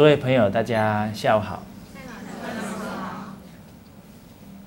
[0.00, 1.62] 诸位朋友，大家下午好。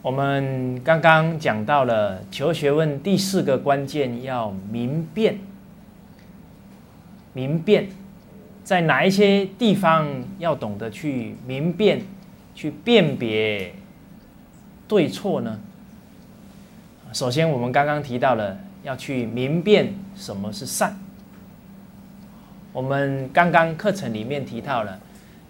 [0.04, 5.40] 我们刚刚讲到了求学问第四个关键，要明辨。
[7.34, 7.88] 明辨
[8.64, 10.08] 在哪一些地方
[10.38, 12.04] 要懂得去明辨、
[12.54, 13.74] 去辨别
[14.88, 15.60] 对错呢？
[17.12, 20.96] 首先，我们刚刚提到了要去明辨什么是善。
[22.72, 25.00] 我们刚刚课程里面提到了。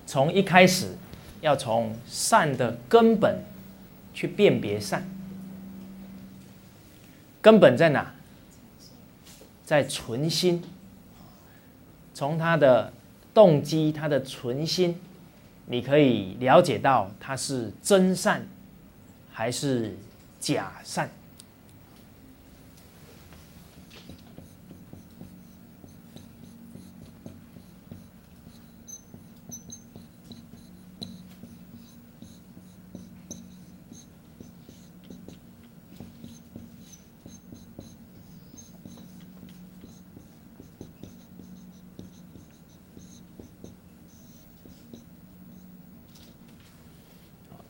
[0.05, 0.95] 从一开始，
[1.41, 3.43] 要从善的根本
[4.13, 5.07] 去辨别善，
[7.41, 8.13] 根本在哪？
[9.65, 10.63] 在存心。
[12.13, 12.93] 从他的
[13.33, 14.99] 动机、他的存心，
[15.65, 18.45] 你可以了解到他是真善
[19.31, 19.97] 还是
[20.39, 21.09] 假善。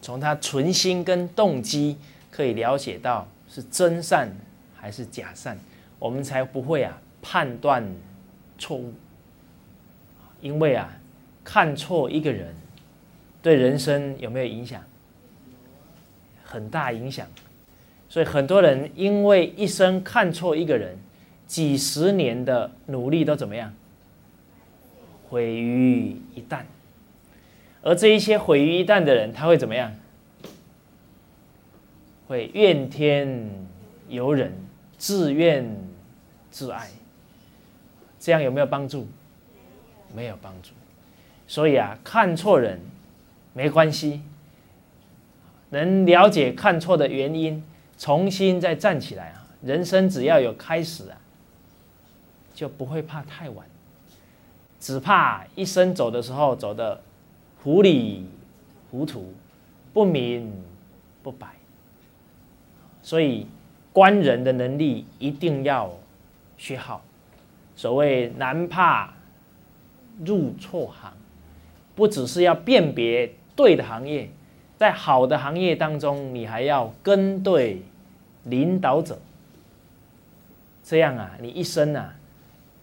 [0.04, 1.98] 从他存心跟动机
[2.30, 4.30] 可以了解到是真善
[4.76, 5.58] 还是假善，
[5.98, 7.90] 我们才不会啊判断
[8.58, 8.94] 错误。
[10.42, 10.94] 因为啊
[11.42, 12.54] 看错一个人，
[13.42, 14.84] 对人生有没有影响？
[16.44, 17.26] 很大影响。
[18.10, 20.98] 所以很多人因为一生看错一个人，
[21.48, 23.74] 几十年的努力都怎么样？
[25.30, 26.64] 毁于一旦。
[27.84, 29.94] 而这一些毁于一旦的人，他会怎么样？
[32.28, 33.68] 会怨天
[34.08, 34.54] 尤人，
[34.98, 35.78] 自怨
[36.50, 36.90] 自艾，
[38.18, 39.06] 这样有没有帮助？
[40.16, 40.70] 没有帮助。
[41.46, 42.80] 所以啊，看错人
[43.52, 44.22] 没关系，
[45.72, 47.62] 能了解看错的原因，
[47.98, 49.46] 重新再站起来啊！
[49.62, 51.18] 人生只要有开始啊，
[52.54, 53.68] 就不会怕太晚，
[54.80, 57.02] 只怕一生走的时候走的。
[57.64, 58.26] 糊里
[58.92, 59.34] 糊涂，
[59.94, 60.52] 不明
[61.24, 61.56] 不白，
[63.02, 63.48] 所以
[63.94, 65.90] 观人的能力一定要
[66.58, 67.02] 学好。
[67.74, 69.14] 所谓难怕
[70.26, 71.14] 入错行，
[71.96, 74.30] 不只是要辨别对的行业，
[74.76, 77.82] 在好的行业当中，你还要跟对
[78.44, 79.18] 领导者，
[80.84, 82.14] 这样啊，你一生啊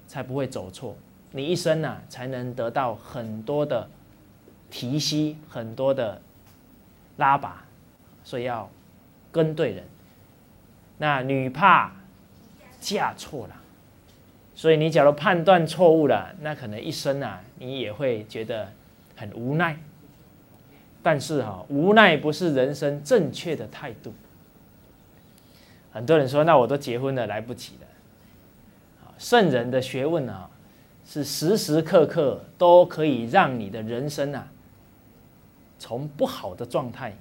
[0.08, 0.96] 才不会走错，
[1.32, 3.86] 你一生啊才能得到很多的。
[4.70, 6.20] 提膝很多的
[7.16, 7.64] 拉拔，
[8.22, 8.70] 所以要
[9.32, 9.84] 跟对人。
[10.98, 11.92] 那女怕
[12.80, 13.56] 嫁错了，
[14.54, 18.72] 所以你假如判断错误了，那可能一生啊，你也会觉得
[19.16, 19.78] 很无奈。
[21.02, 24.12] 但是哈，无奈不是人生正确的态度。
[25.92, 27.86] 很多人说，那我都结婚了，来不及了。
[29.16, 30.50] 圣人的学问啊，
[31.06, 34.46] 是时时刻刻都可以让你的人生啊。
[35.80, 37.16] 从不好的状态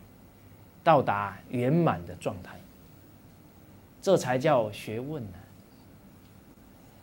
[0.84, 2.60] 到达圆满的状态，
[4.02, 5.38] 这才叫学问呢。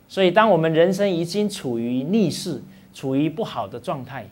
[0.06, 2.62] 所以，当我们人生已经处于逆势、
[2.94, 4.28] 处于不好的状态，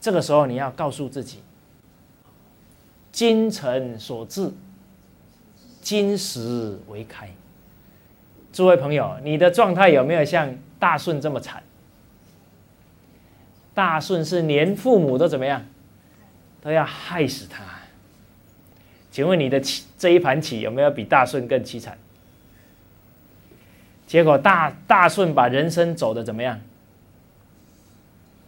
[0.00, 1.38] 这个时候你要告诉自己：
[3.12, 4.50] 精诚所至，
[5.80, 7.30] 金石为开。
[8.52, 11.62] 诸位朋友，你的状态有没有像大顺这么惨？
[13.74, 15.64] 大顺是连父母都怎么样？
[16.62, 17.62] 都要害死他。
[19.10, 21.98] 请问你的棋这一盘棋有没有比大顺更凄惨？
[24.06, 26.58] 结果大大顺把人生走的怎么样？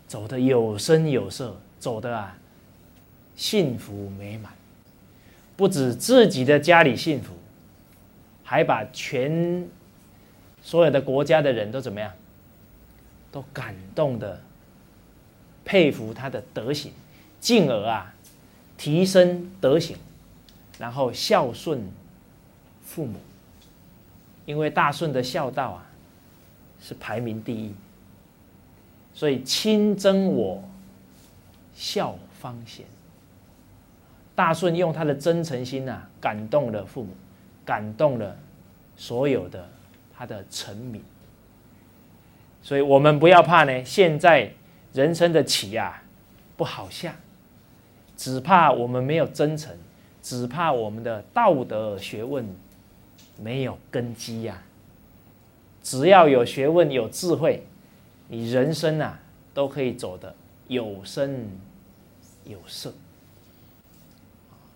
[0.07, 2.37] 走的有声有色，走的啊
[3.35, 4.53] 幸福美满，
[5.57, 7.35] 不止自己的家里幸福，
[8.45, 9.67] 还把全
[10.63, 12.13] 所有的国家的人都怎么样？
[13.33, 14.41] 都感动的
[15.65, 16.93] 佩服他的德行。
[17.45, 18.15] 进而啊，
[18.79, 19.95] 提升德行，
[20.79, 21.87] 然后孝顺
[22.83, 23.19] 父母，
[24.47, 25.87] 因为大顺的孝道啊
[26.81, 27.75] 是排名第一，
[29.13, 30.65] 所以亲憎我，
[31.75, 32.87] 孝方贤。
[34.35, 37.15] 大顺用他的真诚心呐，感动了父母，
[37.63, 38.35] 感动了
[38.97, 39.69] 所有的
[40.17, 41.05] 他的臣民，
[42.63, 43.85] 所以我们不要怕呢。
[43.85, 44.51] 现在
[44.95, 46.03] 人生的棋啊，
[46.57, 47.15] 不好下。
[48.17, 49.77] 只怕我们没有真诚，
[50.23, 52.47] 只怕我们的道德学问
[53.41, 54.63] 没有根基呀。
[55.83, 57.67] 只要有学问、有智慧，
[58.29, 59.21] 你人生啊
[59.53, 60.35] 都可以走得
[60.69, 61.49] 有声
[62.45, 62.93] 有色。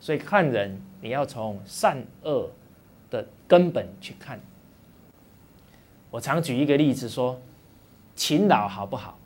[0.01, 2.51] 所以看人，你要从善恶
[3.11, 4.41] 的根本去看。
[6.11, 7.41] 我常举一个例子说，
[8.17, 9.19] 勤劳好不好？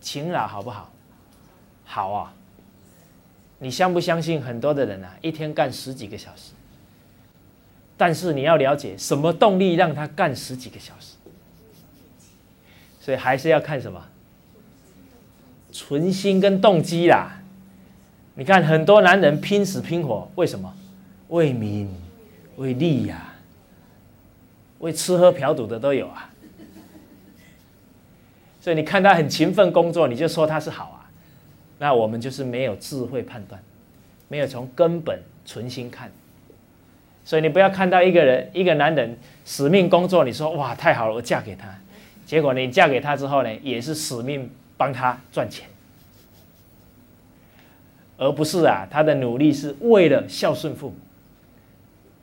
[0.00, 0.90] 勤劳好不好？
[1.92, 2.32] 好啊！
[3.58, 6.52] 你相不相信很多的人啊，一天干十几个小时？
[7.96, 11.16] 但是你要了解什么动力让他干十几个小时？
[13.00, 14.06] 所以还是要看什么？
[15.72, 17.40] 存心跟动机啦。
[18.34, 20.72] 你看很多男人拼死拼活，为什么？
[21.30, 21.92] 为民、
[22.56, 23.34] 为利呀，
[24.78, 26.30] 为吃喝嫖赌的都有啊。
[28.60, 30.99] 所以你看他很勤奋工作，你就说他是好啊。
[31.82, 33.58] 那我们就是没有智慧判断，
[34.28, 36.12] 没有从根本存心看。
[37.24, 39.16] 所以你不要看到一个人，一个男人
[39.46, 41.66] 死命工作，你说哇太好了，我嫁给他。
[42.26, 45.66] 结果你嫁给他之后呢，也是死命帮他赚钱。
[48.18, 50.96] 而不是啊，他的努力是为了孝顺父母。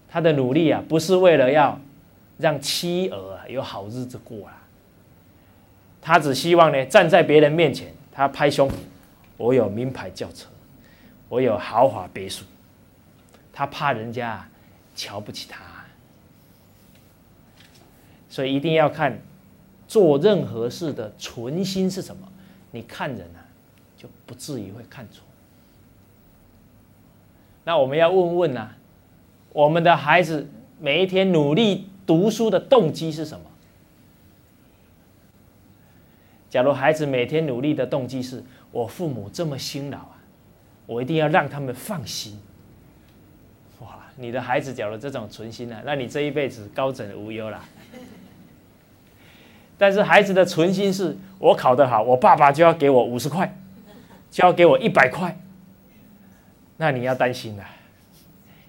[0.07, 1.81] 他的努力啊，不是为了要
[2.37, 4.61] 让妻儿啊有好日子过啊。
[5.99, 8.73] 他只希望呢，站在别人面前，他拍胸脯，
[9.37, 10.49] 我有名牌轿车，
[11.29, 12.43] 我有豪华别墅。
[13.53, 14.47] 他怕人家
[14.95, 15.63] 瞧不起他，
[18.29, 19.19] 所以一定要看
[19.87, 22.27] 做任何事的存心是什么。
[22.71, 23.41] 你看人啊，
[23.97, 25.23] 就不至于会看错。
[27.63, 28.69] 那我们要问问呐，
[29.53, 30.47] 我们的孩子
[30.79, 33.45] 每一天努力读书的动机是什么？
[36.49, 38.41] 假如孩子每天努力的动机是
[38.71, 40.17] 我父母这么辛劳啊，
[40.85, 42.39] 我一定要让他们放心。
[43.79, 47.63] 哇，你的孩子假如这种存心呢，那你这一辈子高枕无忧啦。
[49.77, 53.53] 但是孩子的存心是我考得好，我爸爸就要给我五十块，
[54.31, 55.37] 就要给我一百块。
[56.77, 57.63] 那你要担心了，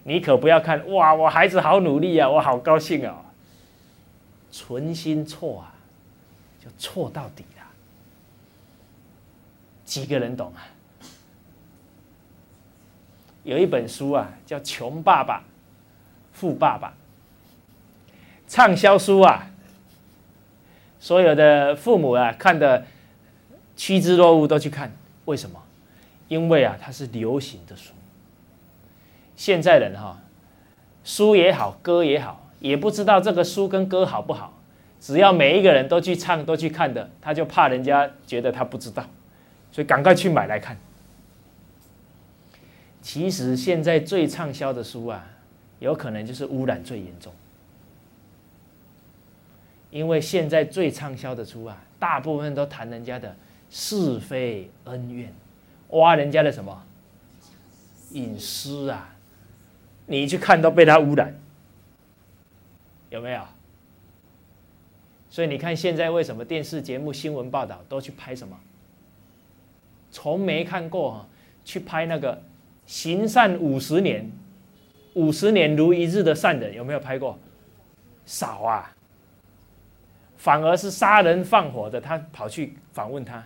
[0.02, 1.14] 你可不要看哇！
[1.14, 3.24] 我孩子好努力啊，我好高兴啊。
[4.50, 5.74] 存心错啊，
[6.64, 7.44] 就错到底。
[9.88, 10.68] 几个人懂啊？
[13.42, 15.42] 有一本书啊，叫《穷爸爸
[16.30, 16.88] 富爸爸》，
[18.46, 19.50] 畅销书啊。
[21.00, 22.84] 所有的父母啊，看的
[23.76, 24.92] 趋之若鹜，都去看。
[25.24, 25.62] 为什么？
[26.28, 27.94] 因为啊，它是流行的书。
[29.36, 30.20] 现在人哈，
[31.02, 34.52] 书也好，歌也好，也不知道这个书跟歌好不好。
[35.00, 39.06] 只要每一个人都去唱、都去看的，他就怕人家觉得他不知道，
[39.70, 40.76] 所以赶快去买来看。
[43.00, 45.24] 其实现在最畅销的书啊，
[45.78, 47.32] 有可能就是污染最严重。
[49.90, 53.34] 因为现在最畅销的书啊，大部分都谈人家的
[53.70, 55.32] 是非恩怨，
[55.90, 56.84] 挖人家的什么
[58.10, 59.14] 隐私啊。
[60.04, 61.34] 你去看都被他污染，
[63.10, 63.42] 有没有？
[65.30, 68.58] 所以你看现在为什么电视节目、新闻报道都去拍什么？
[70.10, 71.26] 从没看过哈，
[71.64, 72.42] 去拍那个
[72.86, 74.30] 行善五十年、
[75.14, 77.38] 五十年如一日的善人，有没有拍过？
[78.24, 78.94] 少啊，
[80.36, 83.44] 反而是杀人放火的，他跑去访问他，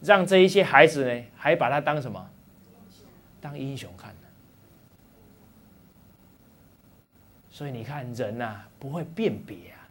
[0.00, 2.30] 让这一些孩子呢，还把他当什么？
[3.40, 4.14] 当英雄看。
[7.50, 9.86] 所以你看，人呐不会辨别啊。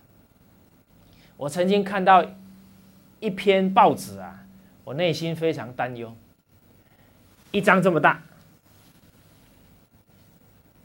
[1.37, 2.21] 我曾经看到
[3.21, 4.42] 一篇报纸啊，
[4.83, 6.15] 我内心非常担忧。
[7.51, 8.21] 一张这么大，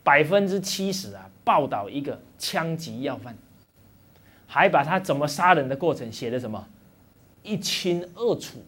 [0.05, 3.37] 百分之七十啊，报道一个枪击要犯，
[4.47, 6.69] 还把他怎么杀人的过程写的什么
[7.43, 8.63] 一清二楚。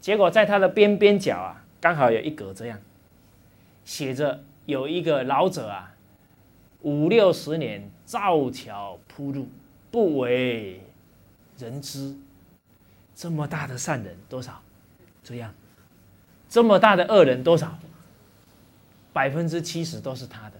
[0.00, 2.80] 结果在他的边边角啊，刚好有一格这样
[3.84, 5.88] 写着，有一个老者啊。
[6.80, 9.46] 五六十年造桥铺路，
[9.92, 10.80] 不为
[11.56, 12.12] 人知。
[13.22, 14.60] 这么大的善人多少？
[15.22, 15.54] 这样，
[16.48, 17.78] 这么大的恶人多少？
[19.12, 20.56] 百分之七十都是他的，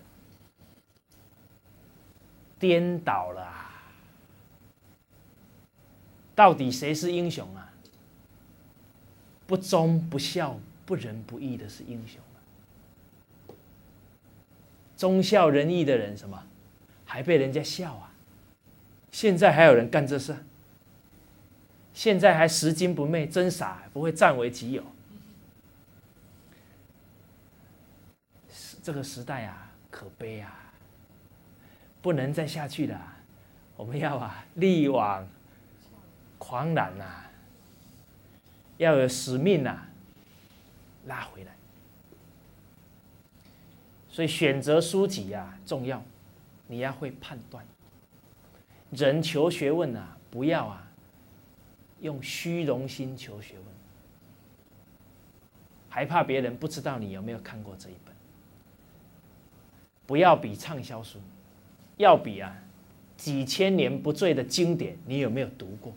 [2.61, 3.53] 颠倒了。
[6.37, 7.69] 到底谁是英雄啊？
[9.45, 12.21] 不忠不孝、不仁不义的是英雄。
[14.97, 16.41] 忠孝仁义的人，什么
[17.05, 18.13] 还被人家笑啊？
[19.11, 20.37] 现在还有人干这事？
[21.95, 24.83] 现在还拾金不昧，真傻，不会占为己有。
[28.83, 30.59] 这个时代啊，可悲啊！
[32.01, 33.01] 不能再下去了，
[33.77, 35.25] 我们要啊，力往
[36.37, 37.05] 狂澜呐，
[38.79, 39.87] 要有使命呐，
[41.07, 41.53] 拉回来。
[44.09, 46.03] 所以选择书籍呀重要，
[46.67, 47.65] 你要会判断。
[48.91, 50.91] 人求学问啊，不要啊，
[52.03, 53.65] 用虚荣心求学问，
[55.89, 58.13] 还怕别人不知道你有没有看过这一本。
[60.05, 61.19] 不要比畅销书，
[61.97, 62.55] 要比啊
[63.17, 65.93] 几千年不坠的经典，你有没有读过？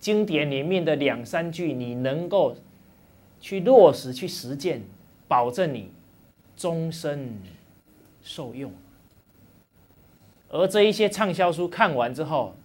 [0.00, 2.56] 经典里面的两三句，你能够
[3.38, 4.82] 去落实、去实践，
[5.28, 5.92] 保证你
[6.56, 7.38] 终身
[8.22, 8.72] 受用。
[10.48, 12.56] 而这一些畅销书看完之后，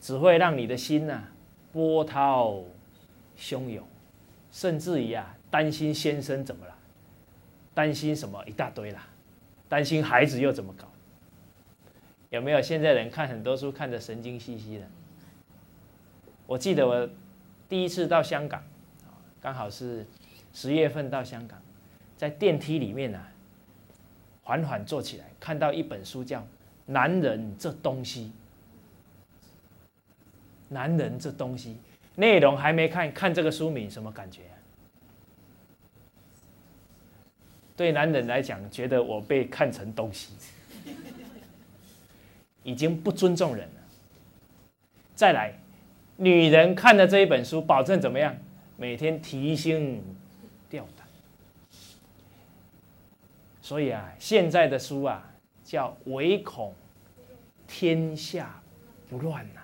[0.00, 1.24] 只会让你的心呐
[1.72, 2.62] 波涛
[3.38, 3.86] 汹涌，
[4.50, 6.74] 甚至于啊担心先生怎么了，
[7.74, 9.06] 担心什么一大堆啦，
[9.68, 10.86] 担心孩子又怎么搞？
[12.30, 14.86] 有没有现在人看很多书看得神经兮兮的？
[16.46, 17.08] 我记得我
[17.68, 18.62] 第一次到香港，
[19.40, 20.06] 刚好是
[20.52, 21.60] 十月份到香港，
[22.16, 23.28] 在电梯里面啊，
[24.42, 26.46] 缓缓坐起来，看到一本书叫。
[26.88, 28.30] 男人这东西，
[30.68, 31.76] 男人这东西，
[32.14, 34.42] 内容还没看，看这个书名什么感觉？
[37.76, 40.34] 对男人来讲，觉得我被看成东西，
[42.62, 43.80] 已经不尊重人了。
[45.14, 45.52] 再来，
[46.16, 48.36] 女人看的这一本书，保证怎么样？
[48.76, 50.02] 每天提心
[50.68, 51.06] 吊胆。
[53.62, 55.32] 所以啊，现在的书啊。
[55.66, 56.72] 叫唯恐
[57.66, 58.62] 天下
[59.10, 59.60] 不乱呐，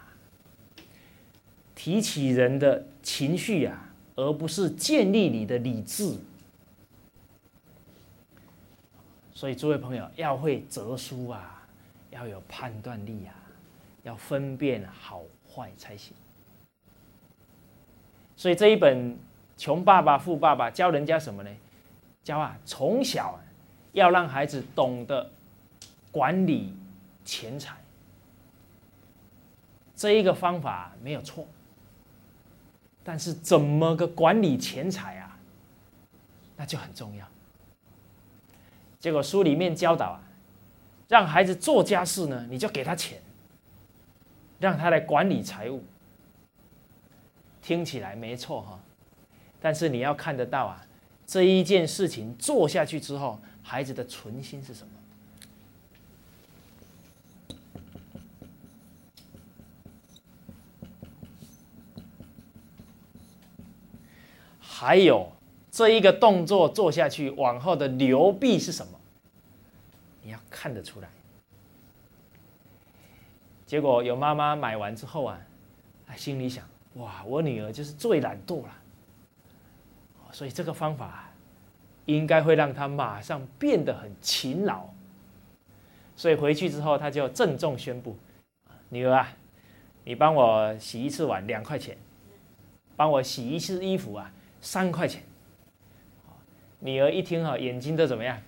[1.82, 3.76] 提起人的情绪呀，
[4.14, 6.16] 而不是建立你的理智。
[9.34, 11.66] 所以诸位朋友要会择书啊，
[12.12, 13.34] 要有判断力啊，
[14.04, 16.14] 要分辨好坏才行。
[18.36, 19.10] 所以这一本
[19.56, 21.50] 《穷爸爸富爸爸》教人家什么呢？
[22.22, 23.40] 教啊，从小
[23.90, 25.28] 要让孩子懂得。
[26.12, 26.72] 管理
[27.24, 27.74] 钱财
[29.96, 31.44] 这一个方法没有错，
[33.04, 35.38] 但是怎么个管理钱财啊？
[36.56, 37.26] 那就很重要。
[39.00, 40.22] 结果书里面教导啊，
[41.08, 43.20] 让孩子做家事呢，你就给他钱，
[44.60, 45.82] 让他来管理财务。
[47.60, 48.80] 听起来没错哈，
[49.60, 50.86] 但是你要看得到啊，
[51.26, 54.92] 这一件事情做下去之后，孩子的存心是什么？
[64.82, 65.30] 还有
[65.70, 68.98] 这一个动作做下去，往后的流弊是什么？
[70.24, 71.08] 你要看得出来。
[73.64, 75.38] 结果有妈妈买完之后啊，
[76.16, 78.74] 心里想：哇，我女儿就是最懒惰了，
[80.32, 81.30] 所以这个方法
[82.06, 84.88] 应该会让她马上变得很勤劳。
[86.16, 88.16] 所以回去之后，她就郑重宣布：
[88.88, 89.32] 女儿啊，
[90.02, 91.96] 你帮我洗一次碗两块钱，
[92.96, 94.28] 帮我洗一次衣服啊。
[94.62, 95.20] 三块钱，
[96.78, 98.40] 女儿一听哈，眼睛都怎么样？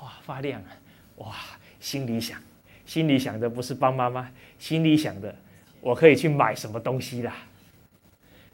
[0.00, 0.68] 哇，发亮啊！
[1.16, 1.36] 哇，
[1.78, 2.42] 心里想，
[2.84, 4.28] 心里想的不是帮妈妈，
[4.58, 5.34] 心里想的，
[5.80, 7.34] 我可以去买什么东西啦？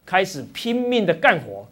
[0.05, 1.67] 开始拼命的干活。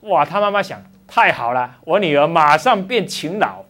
[0.00, 3.64] 哇，他妈妈想，太好了，我女儿马上变勤劳，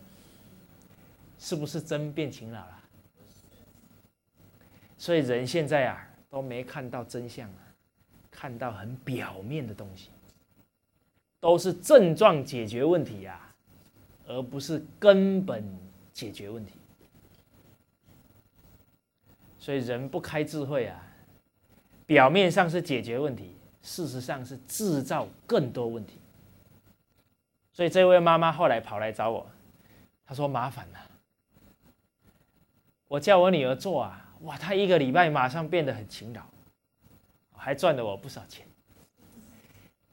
[1.40, 2.80] 是不是真变勤劳了？
[4.96, 7.65] 所以人现在啊，都没看到真相啊。
[8.38, 10.10] 看到很表面的东西，
[11.40, 13.40] 都是症状解决问题呀，
[14.26, 15.64] 而不是根本
[16.12, 16.74] 解决问题。
[19.58, 21.02] 所以人不开智慧啊，
[22.04, 26.18] 表面上是解决问题，事实上是制造更多问题。
[27.72, 29.46] 所以这位妈妈后来跑来找我，
[30.26, 30.98] 她说：“麻烦了，
[33.08, 36.42] 我叫我女儿做啊，哇，她一个礼拜马上变得很勤劳。”
[37.66, 38.64] 还赚了我不少钱。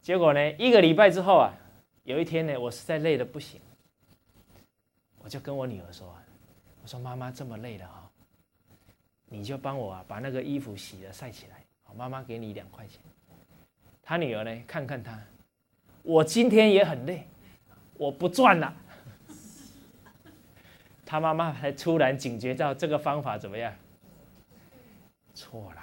[0.01, 1.53] 结果呢，一个礼拜之后啊，
[2.01, 3.61] 有一天呢，我实在累的不行，
[5.19, 6.23] 我就跟我女儿说：“啊
[6.81, 8.09] 我说妈妈这么累了哈，
[9.27, 11.63] 你就帮我啊把那个衣服洗了晒起来，
[11.95, 12.99] 妈妈给你两块钱。”
[14.01, 15.21] 他女儿呢，看看他，
[16.01, 17.27] 我今天也很累，
[17.97, 18.75] 我不赚了。
[21.05, 23.71] 他妈妈才突然警觉到这个方法怎么样？
[25.35, 25.82] 错了。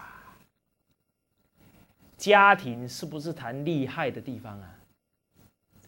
[2.20, 4.74] 家庭是不是谈利害的地方啊？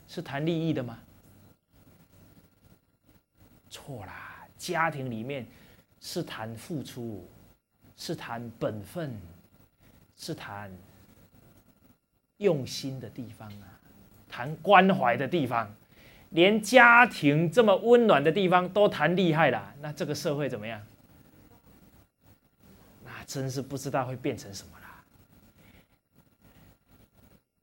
[0.08, 0.98] 是谈利益的吗？
[3.68, 5.46] 错啦，家庭里面
[6.00, 7.28] 是谈付出，
[7.98, 9.14] 是谈本分，
[10.16, 10.72] 是谈
[12.38, 13.78] 用心的地方啊，
[14.26, 15.70] 谈关怀的地方，
[16.30, 20.80] 连家庭这么温暖的地方都谈厉害了，那这个社会怎么样？
[23.04, 24.78] 那真是不知道会变成什么。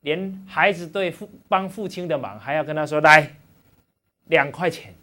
[0.01, 3.35] 连孩子对父帮父亲的忙，还要跟他说来
[4.25, 4.93] 两块钱，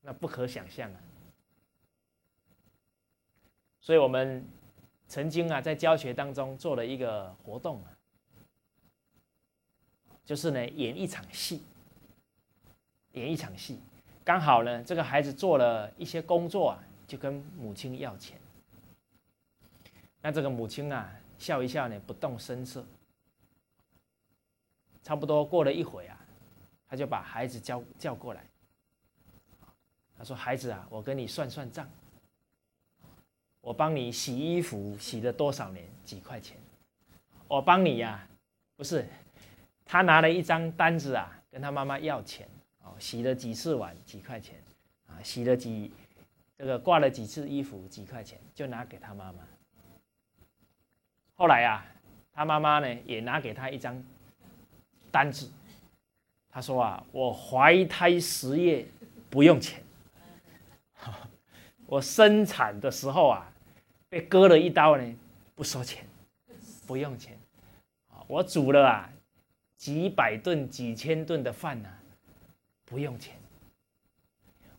[0.00, 1.00] 那不可想象啊。
[3.80, 4.44] 所以我们
[5.06, 7.88] 曾经啊，在教学当中做了一个活动啊，
[10.24, 11.62] 就是呢演一场戏，
[13.12, 13.78] 演一场戏，
[14.24, 18.36] 刚好呢这个孩子做了一些工作啊，就跟母亲要钱。
[20.20, 22.84] 那这个母亲啊笑一笑呢，不动声色。
[25.02, 26.20] 差不多过了一会啊，
[26.86, 28.44] 他就把孩子叫叫过来，
[30.18, 31.88] 他说：“孩子啊，我跟你算算账。”
[33.60, 35.88] 我帮你洗衣服洗了多少年？
[36.04, 36.58] 几块钱？
[37.46, 38.28] 我帮你呀，
[38.76, 39.06] 不是，
[39.84, 42.46] 他拿了一张单子啊，跟他妈妈要钱
[42.82, 43.96] 哦，洗了几次碗？
[44.04, 44.62] 几块钱？
[45.06, 45.90] 啊，洗了几
[46.58, 47.88] 这个挂了几次衣服？
[47.88, 48.38] 几块钱？
[48.54, 49.47] 就拿给他妈妈。
[51.38, 51.86] 后来啊，
[52.32, 54.02] 他妈妈呢也拿给他一张
[55.10, 55.48] 单子，
[56.50, 58.84] 他说啊，我怀胎十月
[59.30, 59.80] 不用钱，
[61.86, 63.50] 我生产的时候啊。
[64.10, 65.16] 被割了一刀呢，
[65.54, 66.02] 不收钱，
[66.86, 67.38] 不用钱，
[68.26, 69.12] 我煮了啊
[69.76, 71.90] 几百顿、几千顿的饭呢，
[72.86, 73.36] 不用钱。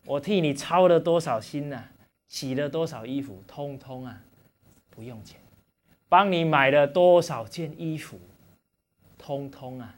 [0.04, 1.84] 我替你操了多少心呐，
[2.26, 4.20] 洗了多少衣服，通通啊
[4.90, 5.39] 不用钱。
[6.10, 8.18] 帮你买了多少件衣服，
[9.16, 9.94] 通通啊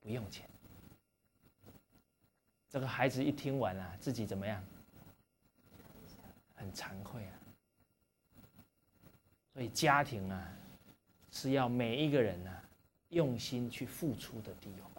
[0.00, 0.44] 不用钱。
[2.68, 4.62] 这个孩子一听完啊，自己怎么样？
[6.56, 7.32] 很惭愧啊。
[9.52, 10.52] 所以家庭啊，
[11.30, 12.50] 是要每一个人呢
[13.10, 14.90] 用心去付出的地方。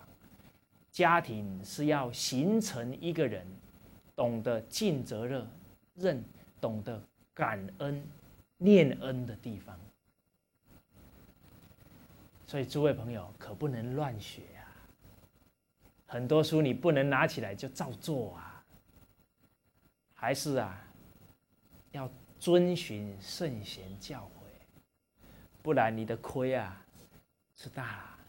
[0.93, 3.45] 家庭是要形成一个人
[4.15, 5.45] 懂得尽责任、
[5.93, 6.23] 认
[6.61, 8.01] 懂得感恩、
[8.57, 9.77] 念恩的地方。
[12.55, 14.63] 所以诸位朋友可不能乱学啊！
[16.05, 18.63] 很多书你不能拿起来就照做啊，
[20.13, 20.81] 还是啊
[21.91, 24.47] 要遵循圣贤教诲。
[25.61, 26.81] 不然你的亏啊，
[27.57, 28.19] 是大了。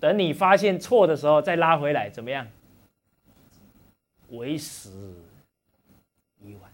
[0.00, 2.48] 等你发现错的时候，再拉回来，怎么样？
[4.28, 5.14] 为时
[6.38, 6.72] 已晚。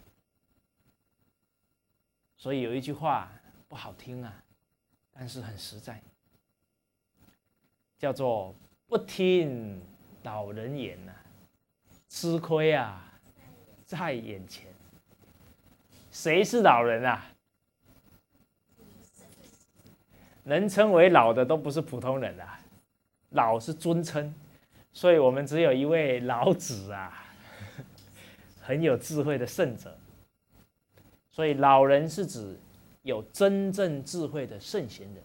[2.37, 3.29] 所以有一句话
[3.67, 4.33] 不好听啊，
[5.11, 6.01] 但是很实在，
[7.99, 8.55] 叫做
[8.87, 9.83] “不听
[10.23, 11.13] 老人言呐，
[12.09, 13.13] 吃亏啊
[13.85, 14.67] 在眼前”。
[16.11, 17.27] 谁是老人啊？
[20.45, 22.59] 能称为老的都不是普通人啊，
[23.31, 24.35] 老是尊称，
[24.93, 27.25] 所以我们只有一位老子啊，
[28.61, 29.97] 很有智慧的圣者。
[31.31, 32.59] 所以老人是指
[33.03, 35.23] 有真正智慧的圣贤人，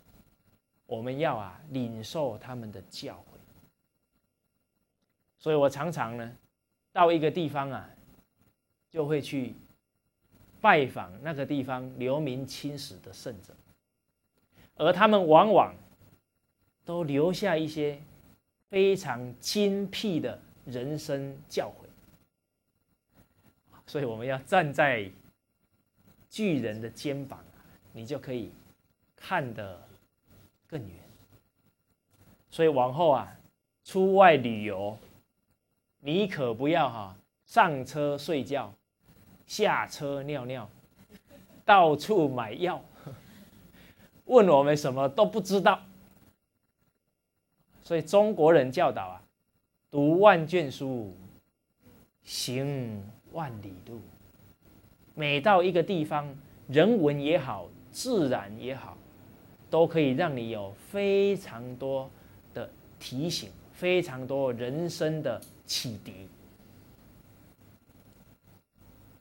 [0.85, 3.37] 我们要啊领受他们的教诲。
[5.39, 6.37] 所以我常常呢，
[6.91, 7.89] 到一个地方啊，
[8.89, 9.53] 就会去
[10.61, 13.53] 拜访那个地方留名青史的圣者。
[14.75, 15.75] 而他们往往
[16.83, 18.01] 都留下一些
[18.69, 21.85] 非常精辟的人生教诲，
[23.85, 25.11] 所以我们要站在
[26.29, 27.43] 巨人的肩膀，
[27.91, 28.51] 你就可以
[29.15, 29.79] 看得
[30.73, 30.97] 更远。
[32.49, 33.31] 所以往后啊，
[33.83, 34.97] 出外旅游，
[35.99, 38.73] 你可不要哈上车睡觉，
[39.45, 40.67] 下车尿尿，
[41.63, 42.83] 到处买药。
[44.25, 45.79] 问我们什么都不知道，
[47.83, 49.21] 所以中国人教导啊，
[49.91, 51.15] 读万卷书，
[52.23, 54.01] 行万里路。
[55.13, 56.35] 每到一个地方，
[56.67, 58.97] 人文也好，自然也好，
[59.73, 62.07] 都可以让你有非常多
[62.53, 66.29] 的提醒，非常多人生的启迪。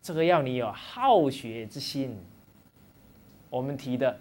[0.02, 2.14] 这个要你有好学之心。
[3.48, 4.14] 我们提的。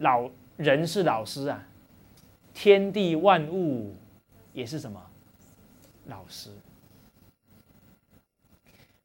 [0.00, 1.66] 老人是老师啊，
[2.52, 3.96] 天地万物
[4.52, 5.02] 也是什么
[6.08, 6.50] 老师？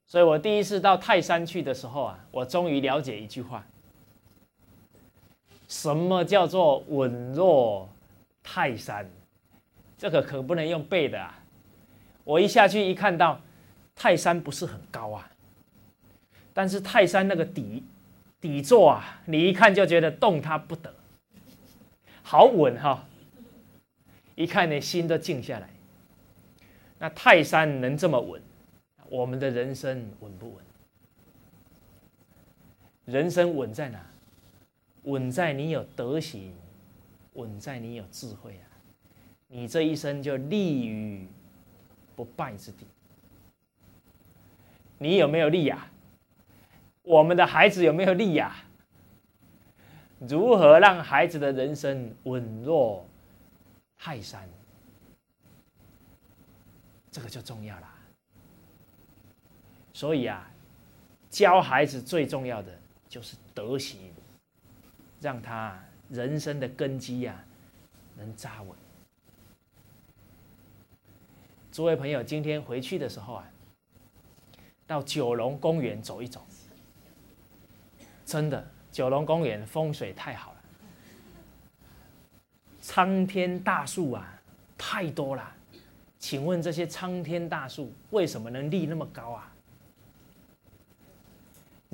[0.05, 3.65] 所以我第一次到泰山去的时候啊，我终于了解一句话：
[5.76, 7.90] 什么叫做稳若
[8.42, 9.06] 泰山？
[9.98, 11.38] 这个可不能用背的啊！
[12.24, 13.42] 我一下去一看到
[13.94, 15.30] 泰山不是很高啊，
[16.54, 17.84] 但是泰山那个底
[18.40, 20.94] 底座啊，你一看就觉得动它不得，
[22.24, 23.06] 好稳哈，
[24.36, 25.70] 一看你心都静下来。
[26.98, 28.42] 那泰山能这么稳，
[29.10, 30.64] 我们的人生稳不稳？
[33.04, 34.00] 人生稳在哪？
[35.06, 36.54] 稳在你有德行，
[37.34, 38.65] 稳在你有智慧啊！
[39.48, 41.28] 你这一生就立于
[42.15, 42.86] 不败之地。
[44.98, 45.88] 你有没有力呀？
[47.04, 48.56] 我们的孩子有没有力呀？
[50.20, 53.06] 如何让孩子的人生稳若
[53.98, 54.50] 泰山？
[57.12, 57.91] 这个就重要了。
[59.94, 60.50] 所以啊，
[61.30, 62.76] 教孩子最重要的
[63.08, 64.12] 就是德行，
[65.19, 67.43] 让他人生的根基呀
[68.15, 68.78] 能扎稳。
[71.71, 73.49] 诸位朋友，今天回去的时候啊。
[74.88, 76.45] 到九龙公园走一走，
[78.23, 80.62] 真的，九龙公园风水太好了，
[82.80, 84.39] 苍天大树啊，
[84.78, 85.56] 太多了。
[86.19, 89.55] 请问这些苍天大树为什么能立那么高啊？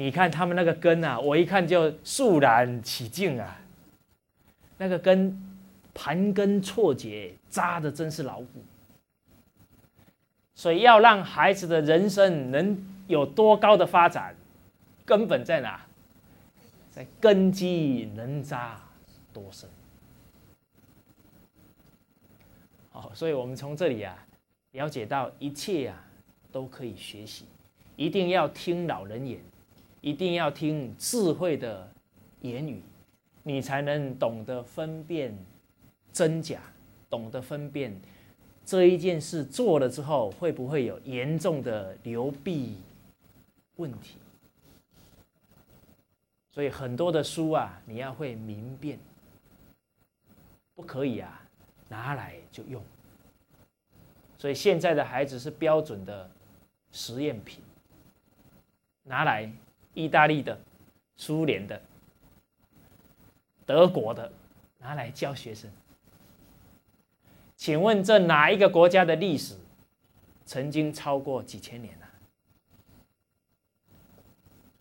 [0.01, 3.61] 你看他们那个根啊，我一看就肃然起敬啊，
[4.79, 5.39] 那个根
[5.93, 8.63] 盘根错节，扎的真是牢固。
[10.55, 14.35] 所以要让孩子的人生能有多高的发展，
[15.05, 15.79] 根本在哪？
[16.89, 18.81] 在根基能扎
[19.31, 19.69] 多深。
[22.89, 24.17] 好，所以我们从这里啊，
[24.71, 26.03] 了解到一切啊
[26.51, 27.45] 都可以学习，
[27.95, 29.39] 一定要听老人言，
[30.01, 31.89] 一定要听智慧的
[32.41, 32.81] 言语，
[33.43, 35.35] 你才能懂得分辨
[36.11, 36.59] 真假，
[37.09, 37.95] 懂得分辨。
[38.65, 42.77] 这一件事做了之后，会不会有严重的流弊
[43.77, 44.17] 问题？
[46.51, 48.99] 所以很多的书啊，你要会明辨，
[50.75, 51.41] 不可以啊，
[51.89, 52.83] 拿来就用。
[54.37, 56.29] 所以现在的孩子是标准的
[56.91, 57.63] 实验品，
[59.03, 59.51] 拿来
[59.93, 60.59] 意大利的、
[61.17, 61.81] 苏联的、
[63.65, 64.31] 德国的，
[64.77, 65.69] 拿来教学生。
[67.55, 69.55] 请问这哪一个国家的历史
[70.45, 72.05] 曾经超过几千年呢？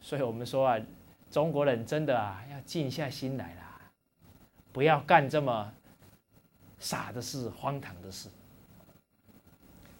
[0.01, 0.81] 所以我们说啊，
[1.31, 3.81] 中国人真的啊要静下心来啦，
[4.73, 5.73] 不要干这么
[6.79, 8.31] 傻的事、荒唐的事。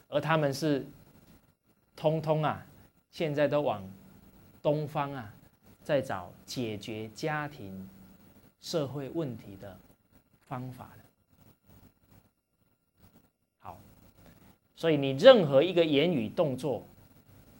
[0.09, 0.85] 而他们是
[1.95, 2.67] 通通啊，
[3.11, 3.87] 现在都往
[4.63, 5.35] 东方啊，
[5.83, 7.89] 在找解决家庭、
[8.61, 9.79] 社会问题的
[10.47, 10.91] 方法
[13.59, 13.79] 好。
[14.77, 16.87] 所以你任何一个言语动作，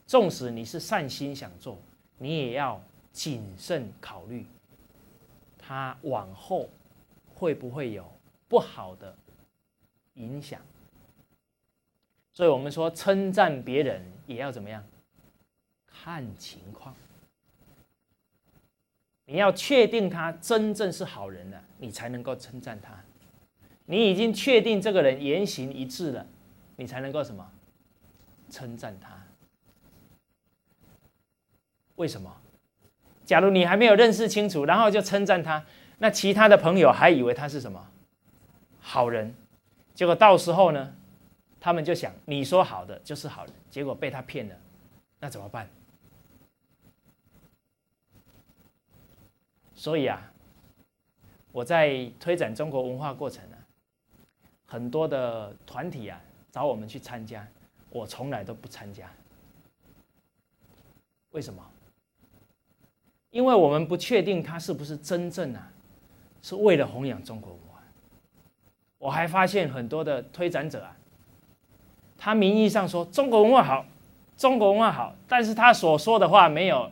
[0.05, 1.77] 纵使你是善心想做，
[2.17, 4.45] 你也要谨慎考虑，
[5.57, 6.69] 它往后
[7.33, 8.05] 会不会有
[8.47, 9.15] 不好的
[10.13, 10.61] 影响。
[12.33, 14.83] 所以我们说称赞别人也要怎么样？
[15.91, 16.95] 看情况。
[19.25, 22.93] 你要确定他真正是好人了，你才能够称赞他。
[23.85, 26.25] 你已经确定这个人言行一致了。
[26.75, 27.47] 你才能够什么？
[28.49, 29.09] 称赞他？
[31.95, 32.35] 为什么？
[33.23, 35.63] 假如你还没有认识清楚，然后就称赞他，
[35.99, 37.87] 那其他的朋友还以为他是什么
[38.79, 39.33] 好人，
[39.93, 40.93] 结果到时候呢，
[41.59, 44.55] 他们就想你说好的就是好人，结果被他骗了，
[45.19, 45.69] 那怎么办？
[49.81, 50.21] 所以啊，
[51.51, 53.57] 我在推展中国文化过程呢，
[54.67, 56.21] 很多的团体啊。
[56.51, 57.47] 找我们去参加，
[57.89, 59.09] 我从来都不参加。
[61.31, 61.65] 为什么？
[63.29, 65.71] 因为我们不确定他是不是真正啊，
[66.43, 67.81] 是为了弘扬中国文化。
[68.99, 70.95] 我还发现很多的推展者啊，
[72.17, 73.85] 他名义上说中国文化好，
[74.35, 76.91] 中国文化好，但是他所说的话没有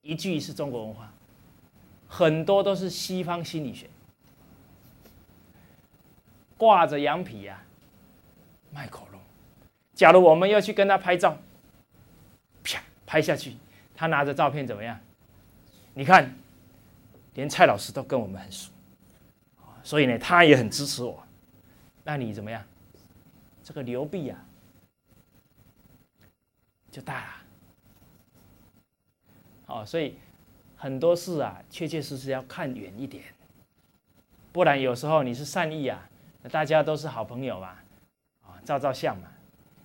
[0.00, 1.11] 一句是中国文化，
[2.12, 3.88] 很多都是西方心理学，
[6.58, 7.62] 挂着羊皮呀。
[8.70, 9.18] 卖口龙。
[9.94, 11.38] 假如我们要去跟他拍照，
[12.62, 13.56] 啪拍下去，
[13.96, 15.00] 他拿着照片怎么样？
[15.94, 16.30] 你看，
[17.32, 18.70] 连蔡老师都跟我们很熟，
[19.82, 21.26] 所以呢，他也很支持我。
[22.04, 22.62] 那你怎么样？
[23.64, 24.44] 这个流弊啊，
[26.90, 27.34] 就大了。
[29.68, 30.18] 哦，所以
[30.82, 33.22] 很多事啊，确确实实要看远一点，
[34.50, 36.10] 不然有时候你是善意啊，
[36.50, 37.68] 大家都是好朋友嘛。
[38.40, 39.28] 啊照照相嘛，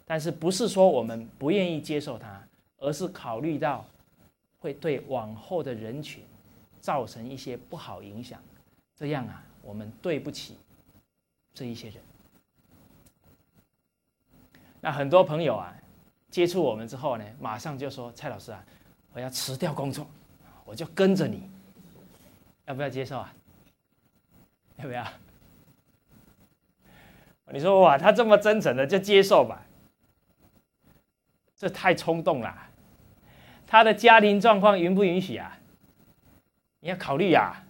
[0.06, 2.42] 但是不是说我们不愿意接受它，
[2.78, 3.86] 而是考虑到
[4.58, 6.24] 会对往后的人群
[6.82, 8.42] 造成一些不好影响。
[8.96, 10.58] 这样啊，我们对不起
[11.54, 12.02] 这一些人。
[14.82, 15.72] 那很多朋友啊，
[16.32, 18.66] 接触我们之后呢，马上就说：“蔡老师啊，
[19.14, 20.08] 我要辞掉工作，
[20.68, 21.50] 我就跟着你，
[22.66, 23.34] 要不要接受啊？
[24.76, 25.08] 要不要？”
[27.54, 29.66] 你说哇，他这么真诚的就接受吧？
[31.56, 32.54] 这太冲动了。
[33.66, 35.58] 他的家庭状况允不允许啊？
[36.82, 37.64] 你要考虑呀。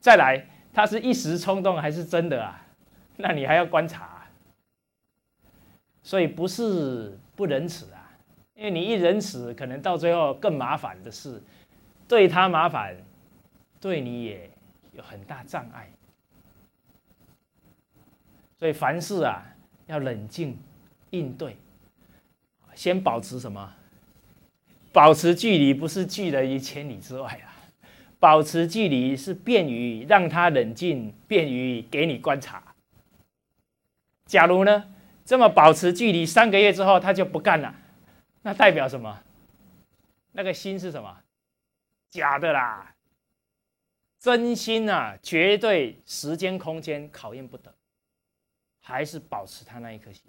[0.00, 2.64] 再来，他是一时冲动还是真的啊？
[3.16, 4.26] 那你还要观察。
[6.02, 8.10] 所以不是不仁慈啊，
[8.54, 11.42] 因为你一仁慈，可能到最后更麻烦的是，
[12.06, 12.96] 对他麻烦，
[13.80, 14.50] 对你也
[14.92, 15.90] 有很大障碍。
[18.58, 19.44] 所以凡事啊，
[19.86, 20.58] 要冷静
[21.10, 21.56] 应对，
[22.74, 23.74] 先保持什么？
[24.92, 27.50] 保持距离不是拒人于千里之外啊，
[28.20, 32.62] 保持距离是便于让他冷静，便于给你观察。
[34.26, 34.84] 假如呢，
[35.24, 37.74] 这么保持距离三个月之后他就不干了，
[38.42, 39.20] 那代表什么？
[40.32, 41.18] 那个心是什么？
[42.14, 42.94] 假的啦，
[44.20, 47.74] 真心啊，绝对时间空间考验不得。
[48.80, 50.22] 还是保持他那一颗心，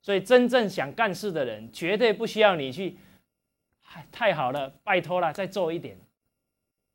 [0.00, 2.96] 所以真正想干事的人，绝对不需要你去，
[4.12, 5.98] 太好了，拜托了，再做一点，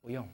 [0.02, 0.28] 不用。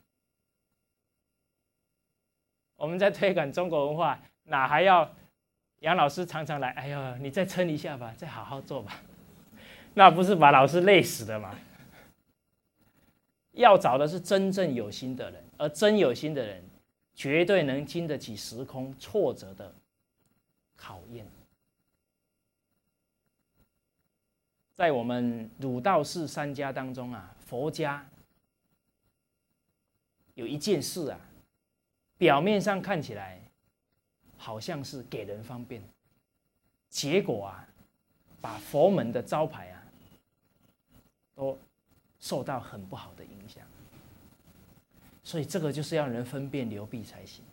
[2.76, 5.12] 我们在推广中国文化，哪还要
[5.80, 6.70] 杨老师常常来？
[6.74, 9.02] 哎呦，你再撑一下吧，再好好做吧，
[9.96, 11.58] 那不是把老师累死的吗？
[13.56, 16.64] 要找的是真正有心的人，而真有心的人。
[17.18, 19.74] 绝对能经得起时空挫折的
[20.76, 21.26] 考验。
[24.74, 28.06] 在我们儒道释三家当中啊，佛家
[30.34, 31.18] 有一件事啊，
[32.18, 33.42] 表面上看起来
[34.36, 35.82] 好像是给人方便，
[36.90, 37.66] 结果啊，
[38.42, 39.84] 把佛门的招牌啊，
[41.34, 41.58] 都
[42.26, 43.64] 受到很不好的影响。
[45.24, 47.46] 所以这个就是要人分辨流弊才行。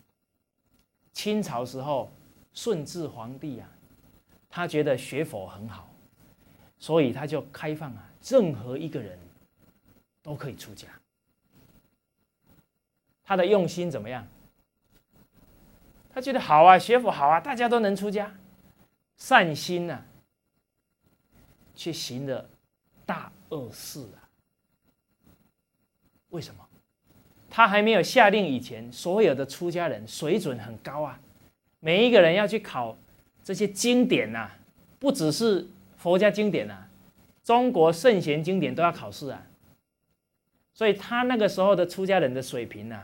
[1.11, 2.09] 清朝时候，
[2.55, 3.69] 顺治皇帝啊，
[4.49, 5.87] 他觉得学佛很好，
[6.79, 9.19] 所以他就开放啊，任何一个人
[10.23, 10.87] 都可以出家。
[13.23, 14.27] 他的用心怎么样？
[16.09, 18.35] 他觉得好啊，学佛好啊，大家都能出家，
[19.17, 20.03] 善心呐，
[21.75, 22.49] 却行了
[23.05, 24.22] 大恶事啊。
[26.33, 26.59] 为什么？
[27.47, 31.19] 他还没有下令以前，所有的出家人水准很高啊，
[31.79, 32.97] 每一个人要去考
[33.43, 34.49] 这些经典呐，
[34.97, 36.75] 不只是佛家经典呐，
[37.43, 39.45] 中国圣贤经典都要考试啊。
[40.73, 42.99] 所以他那个时候的出家人的水平呐，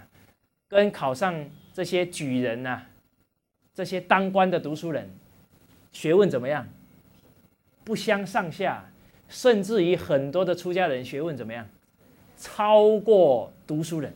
[0.68, 2.82] 跟考上这些举人呐，
[3.76, 5.08] 这些当官的读书人，
[5.92, 6.68] 学问怎么样？
[7.84, 8.84] 不相上下，
[9.28, 11.68] 甚至于很多的出家人学问怎么样？
[12.40, 14.16] 超过读书人。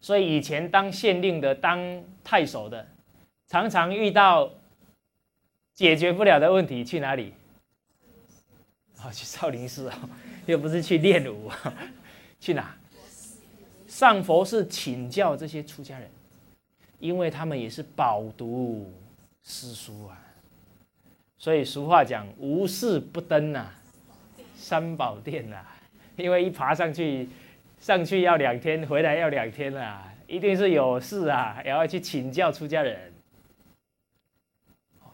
[0.00, 1.80] 所以以前当县令的、当
[2.22, 2.86] 太守的，
[3.48, 4.50] 常常遇到
[5.72, 7.34] 解决不了的问题，去哪里？
[9.00, 10.08] 啊， 去少林寺啊，
[10.46, 11.74] 又不是去练武啊，
[12.38, 12.76] 去哪？
[13.88, 16.10] 上佛寺请教这些出家人，
[16.98, 18.92] 因为他们也是饱读
[19.42, 20.20] 诗书啊。
[21.38, 23.72] 所以俗话讲：“无事不登呐，
[24.64, 25.64] 三宝殿呐。”
[26.16, 27.28] 因为一爬上去。
[27.80, 33.12] 上去要两天，回来要两天啊，一定是有事啊，然后去请教出家人。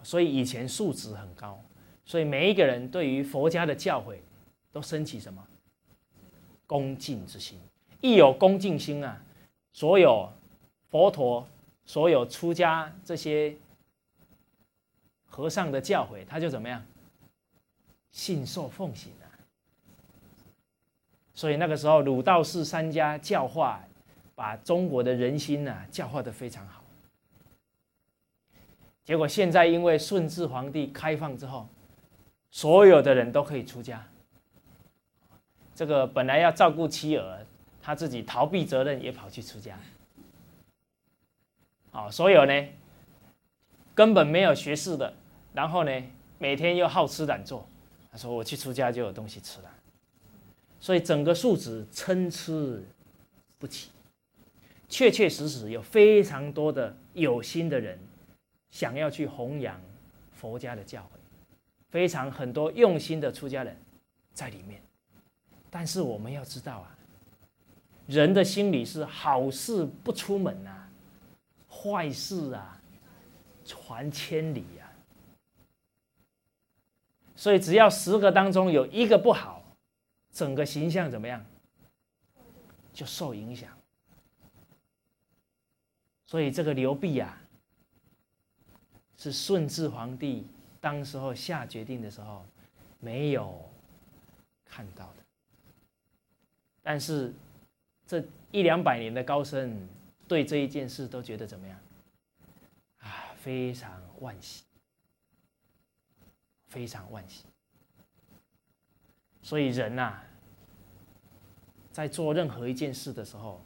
[0.04, 1.60] 所以以前素质很高，
[2.04, 4.18] 所以每一个人对于佛家的教诲，
[4.70, 5.44] 都升起什么
[6.64, 7.58] 恭敬之心。
[8.00, 9.20] 一有恭敬心啊，
[9.72, 10.30] 所有
[10.90, 11.44] 佛陀、
[11.84, 13.52] 所有出家这些
[15.26, 16.80] 和尚的教诲，他就怎么样
[18.12, 19.10] 信受奉行。
[21.40, 23.80] 所以那个时候，儒道释三家教化，
[24.34, 26.84] 把中国的人心呐教化的非常好。
[29.06, 31.66] 结果现在因为顺治皇帝开放之后，
[32.50, 34.06] 所有的人都可以出家。
[35.74, 37.38] 这个本来要照顾妻儿，
[37.80, 39.74] 他自己逃避责任，也跑去出家。
[41.90, 42.68] 好，所有呢
[43.94, 45.10] 根本没有学士的，
[45.54, 46.02] 然后呢
[46.36, 47.66] 每天又好吃懒做，
[48.12, 49.69] 他说我去出家就有东西吃了。
[50.80, 52.82] 所以整个素质参差
[53.58, 53.90] 不齐，
[54.88, 57.98] 确确实实有非常多的有心的人
[58.70, 59.78] 想要去弘扬
[60.32, 61.18] 佛家的教诲，
[61.90, 63.76] 非常很多用心的出家人
[64.32, 64.80] 在里面。
[65.68, 66.96] 但是我们要知道啊，
[68.06, 70.88] 人的心里是好事不出门呐，
[71.68, 72.80] 坏事啊
[73.64, 74.90] 传千里呀。
[77.36, 79.59] 所以只要十个当中有一个不好，
[80.32, 81.44] 整个形象怎么样，
[82.92, 83.76] 就受影响。
[86.26, 87.36] 所以这个刘备啊，
[89.16, 90.46] 是顺治皇帝
[90.80, 92.46] 当时候下决定的时候
[93.00, 93.68] 没有
[94.64, 95.24] 看到的。
[96.82, 97.34] 但是，
[98.06, 99.86] 这一两百年的高僧
[100.26, 101.78] 对这一件事都觉得怎么样？
[103.00, 104.64] 啊，非常惋喜，
[106.68, 107.44] 非常惋喜。
[109.50, 110.16] 所以人呐，
[111.90, 113.60] 在做任何一件事的时候，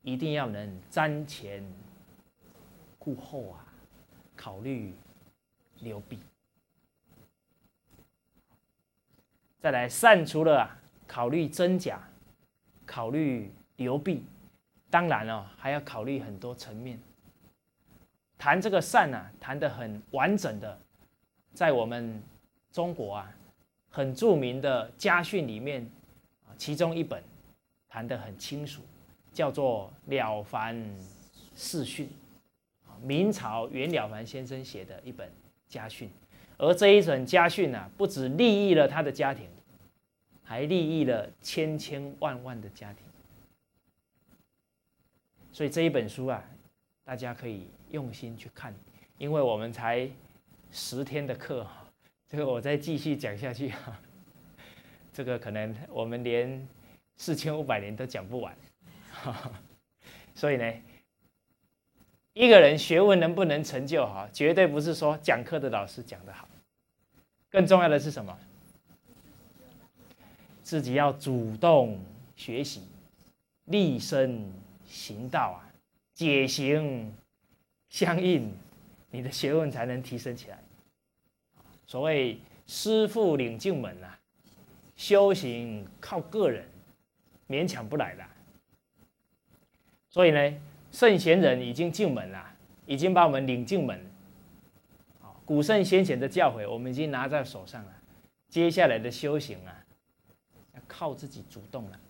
[0.00, 1.62] 一定要能瞻前
[2.98, 3.60] 顾后啊，
[4.34, 4.94] 考虑
[5.80, 6.18] 流弊。
[9.60, 12.00] 再来善，除了考虑真假。
[12.86, 14.24] 考虑流弊，
[14.88, 16.98] 当然了，还要考虑很多层面。
[18.38, 20.80] 谈这个善啊，谈的很完整的，
[21.52, 22.22] 在我们
[22.72, 23.30] 中国啊，
[23.92, 25.88] 很著名的家训里面
[26.44, 27.22] 啊，其中一本
[27.88, 28.82] 谈得很清楚，
[29.32, 30.76] 叫做《了凡
[31.54, 32.08] 四训》，
[33.00, 35.30] 明朝袁了凡先生写的一本
[35.68, 36.10] 家训。
[36.58, 39.46] 而这一本家训呢，不止利益了他的家庭。
[40.44, 43.06] 还利益了千千万万的家庭，
[45.50, 46.44] 所以这一本书啊，
[47.04, 48.74] 大家可以用心去看，
[49.16, 50.10] 因为我们才
[50.70, 51.81] 十天的课哈，
[52.32, 54.00] 这个我再继续讲下去哈，
[55.12, 56.66] 这个可能我们连
[57.18, 58.56] 四千五百年都讲不完，
[60.34, 60.72] 所以呢，
[62.32, 66.48] 一个人学问能不能成就哈，绝对不是说讲课的老师讲的好，
[67.50, 68.34] 更重要的是什么？
[70.62, 72.02] 自己要主动
[72.34, 72.88] 学习，
[73.66, 74.50] 立身
[74.86, 75.68] 行道啊，
[76.14, 77.14] 解行
[77.90, 78.50] 相应，
[79.10, 80.58] 你的学问才能提升起来。
[81.86, 84.18] 所谓师傅领进门啊，
[84.96, 86.64] 修行靠个人，
[87.48, 88.24] 勉强不来的。
[90.08, 94.00] 所以呢，圣贤人已经进门了，已经把我们领进门。
[95.44, 97.92] 古圣先贤的教诲，我们已经拿在手上了。
[98.48, 99.78] 接下来的修行啊。
[100.74, 102.00] 要靠自己主动了。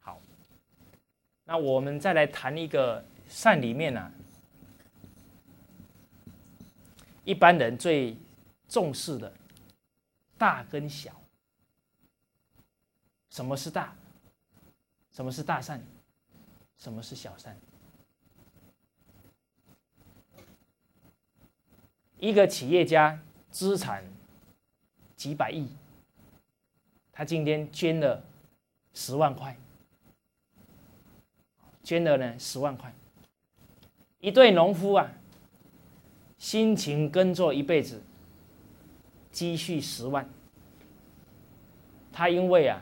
[0.00, 0.20] 好，
[1.44, 4.12] 那我们再来谈一个善里面呢，
[7.28, 8.16] 一般人最
[8.70, 9.30] 重视的
[10.38, 11.12] 大跟小。
[13.28, 13.94] 什么是大？
[15.10, 15.78] 什么是大善？
[16.78, 17.54] 什么是小善？
[22.16, 24.02] 一个企业家资产
[25.14, 25.68] 几百亿。
[27.12, 28.24] 他今天捐了
[28.94, 29.54] 十万块，
[31.82, 32.90] 捐了呢十万块。
[34.18, 35.12] 一对农夫啊，
[36.38, 38.02] 辛勤耕作一辈子，
[39.30, 40.28] 积蓄十万。
[42.12, 42.80] 他因为啊，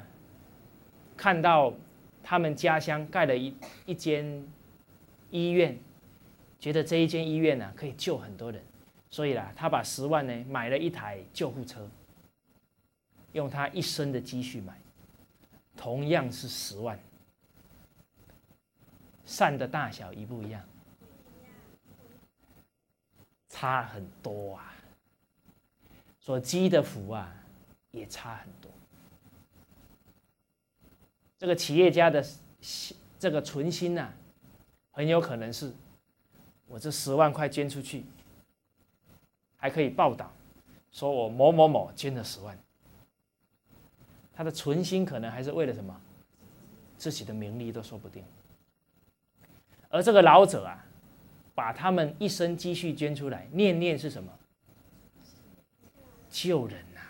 [1.17, 1.75] 看到
[2.23, 4.47] 他们家乡盖了一一间
[5.31, 5.79] 医院，
[6.59, 8.63] 觉得这一间医院呢可以救很多人，
[9.11, 11.89] 所以啦，他把十万呢买了一台救护车。
[13.33, 14.81] 用他一生的积蓄买，
[15.77, 16.99] 同样是十万，
[19.27, 20.63] 善的大小一不一样？
[23.59, 24.75] 差很多啊！
[26.21, 27.35] 所积的福啊，
[27.91, 28.71] 也差很多。
[31.39, 32.23] 这个企业家的
[33.19, 34.13] 这个存心呐，
[34.91, 35.73] 很有可能是，
[36.67, 38.05] 我这十万块捐出去，
[39.57, 40.31] 还可以报道，
[40.93, 42.59] 说我某某某捐了十万。
[44.35, 45.99] 他的存心可能还是为了什么？
[46.99, 48.23] 自己的名利都说不定。
[49.89, 50.86] 而这个老者啊，
[51.57, 54.31] 把他们一生积蓄捐出来，念念是什么？
[56.29, 57.01] 救人呐！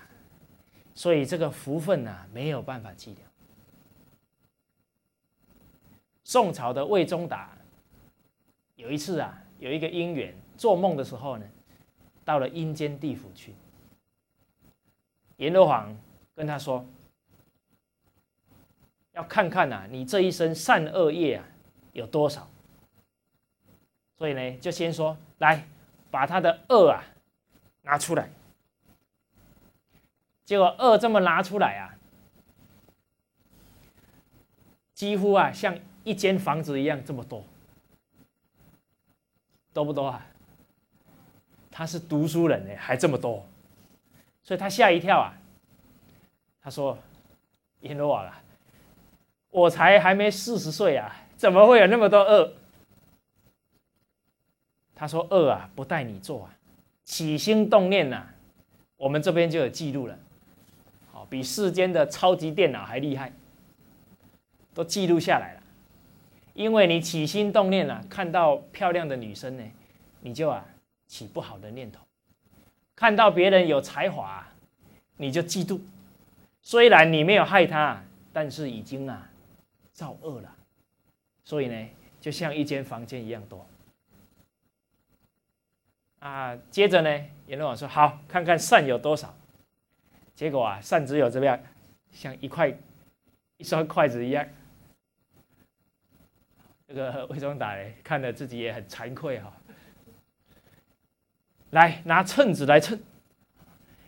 [0.95, 3.29] 所以这个福分呐，没有办法计量。
[6.25, 7.59] 宋朝的魏忠达
[8.77, 11.47] 有一次啊，有一个因缘，做梦的时候呢，
[12.25, 13.53] 到了阴间地府去。
[15.39, 15.95] 阎罗王
[16.35, 16.87] 跟他说。
[19.13, 21.49] 要看看呐，你这一生善恶业啊
[21.93, 22.47] 有多少？
[24.17, 25.67] 所以呢，就先说来，
[26.11, 27.05] 把他的恶啊
[27.83, 28.31] 拿出来。
[30.45, 31.93] 结果恶这么拿出来啊，
[34.95, 37.45] 几乎啊像一间房子一样这么多，
[39.75, 40.27] 多不多啊？
[41.71, 43.45] 他是读书人呢，还这么多，
[44.43, 45.35] 所以他吓一跳啊，
[46.63, 46.97] 他说
[47.83, 48.41] ：“阎罗王啊，
[49.51, 52.51] 我才还没四十岁啊，怎么会有那么多恶？”
[54.99, 56.57] 他说：“恶啊，不带你做啊，
[57.05, 58.27] 起心动念呐，
[58.97, 60.19] 我们这边就有记录了，
[61.13, 63.31] 好，比世间的超级电脑还厉害，
[64.73, 65.63] 都记录下来了。
[66.55, 69.63] 因为你起心动念啊，看到漂亮的女生呢，
[70.23, 70.65] 你就啊
[71.07, 72.01] 起不好的念头；
[72.95, 74.49] 看到别人有才华，
[75.19, 75.79] 你就嫉妒。
[76.63, 79.29] 虽然你没有害他，但是已经啊
[79.93, 80.57] 造恶了。
[81.45, 81.87] 所以呢，
[82.19, 83.65] 就像一间房间一样多。”
[86.27, 89.33] 啊，接着呢，阎罗王说：“好，看看善有多少。”
[90.35, 91.59] 结果啊，善只有这样，
[92.11, 92.77] 像一块
[93.59, 94.45] 一双筷子一样。
[96.89, 99.53] 这个魏忠达呢，看了自己也很惭愧哈。
[101.71, 102.99] 来拿秤子来称，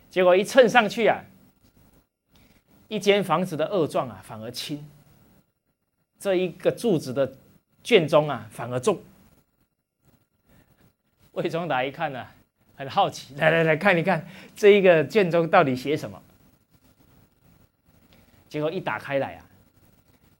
[0.09, 1.23] 结果一称上去啊，
[2.89, 4.85] 一间房子的二状啊反而轻，
[6.19, 7.33] 这一个柱子的
[7.81, 9.01] 卷宗啊反而重。
[11.33, 12.25] 魏忠达一看呢，
[12.75, 14.25] 很好奇， 来来来看一看
[14.55, 16.21] 这一个卷宗到底写什么。
[18.47, 19.45] 结果一打开来啊，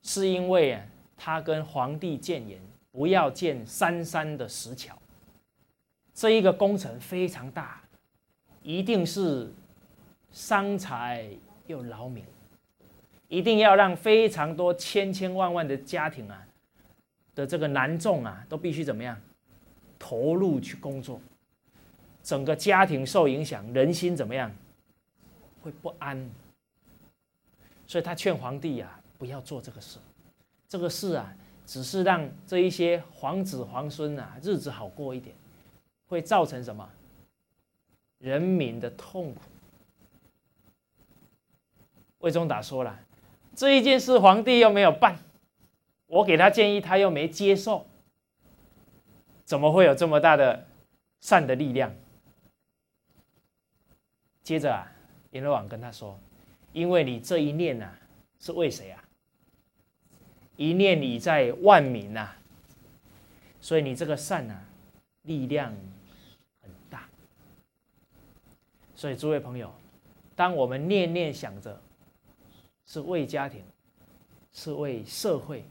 [0.02, 0.82] 是因为啊，
[1.16, 2.60] 他跟皇帝谏言，
[2.92, 4.98] 不要建三山的石桥。
[6.14, 7.82] 这一个工程非常大，
[8.64, 9.54] 一定是
[10.32, 11.30] 伤财
[11.68, 12.26] 又劳民，
[13.28, 16.46] 一定要让非常多千千万万的家庭啊
[17.36, 19.16] 的这个男众啊，都必须怎么样？
[20.00, 21.22] 投入去工作，
[22.24, 24.52] 整个家庭受影响，人心怎么样？
[25.62, 26.30] 会不安。
[27.86, 30.00] 所以他劝皇帝呀，不要做这个事。
[30.68, 31.36] 这个事啊，
[31.66, 35.36] 只是让这一些皇子皇孙啊，日子好过一点，
[36.08, 36.88] 会造成什么？
[38.20, 39.42] 人民的痛苦。
[42.20, 43.00] 魏忠达说了，
[43.56, 45.18] 这一件事皇帝又没有办，
[46.06, 47.86] 我给他建议，他又没接受。
[49.50, 50.68] 怎么会有这么大的
[51.22, 51.92] 善的力量？
[54.44, 54.86] 接着啊，
[55.32, 56.20] 阎罗王跟他说
[56.72, 57.92] ：“因为你这一念呐，
[58.40, 59.04] 是为谁啊？
[60.56, 62.30] 一念你在万民呐，
[63.60, 64.56] 所以你这个善呐，
[65.24, 65.74] 力量
[66.62, 67.10] 很大。
[68.94, 69.74] 所以诸位朋友，
[70.36, 71.82] 当我们念念想着
[72.86, 73.66] 是为家庭，
[74.52, 75.66] 是为社会，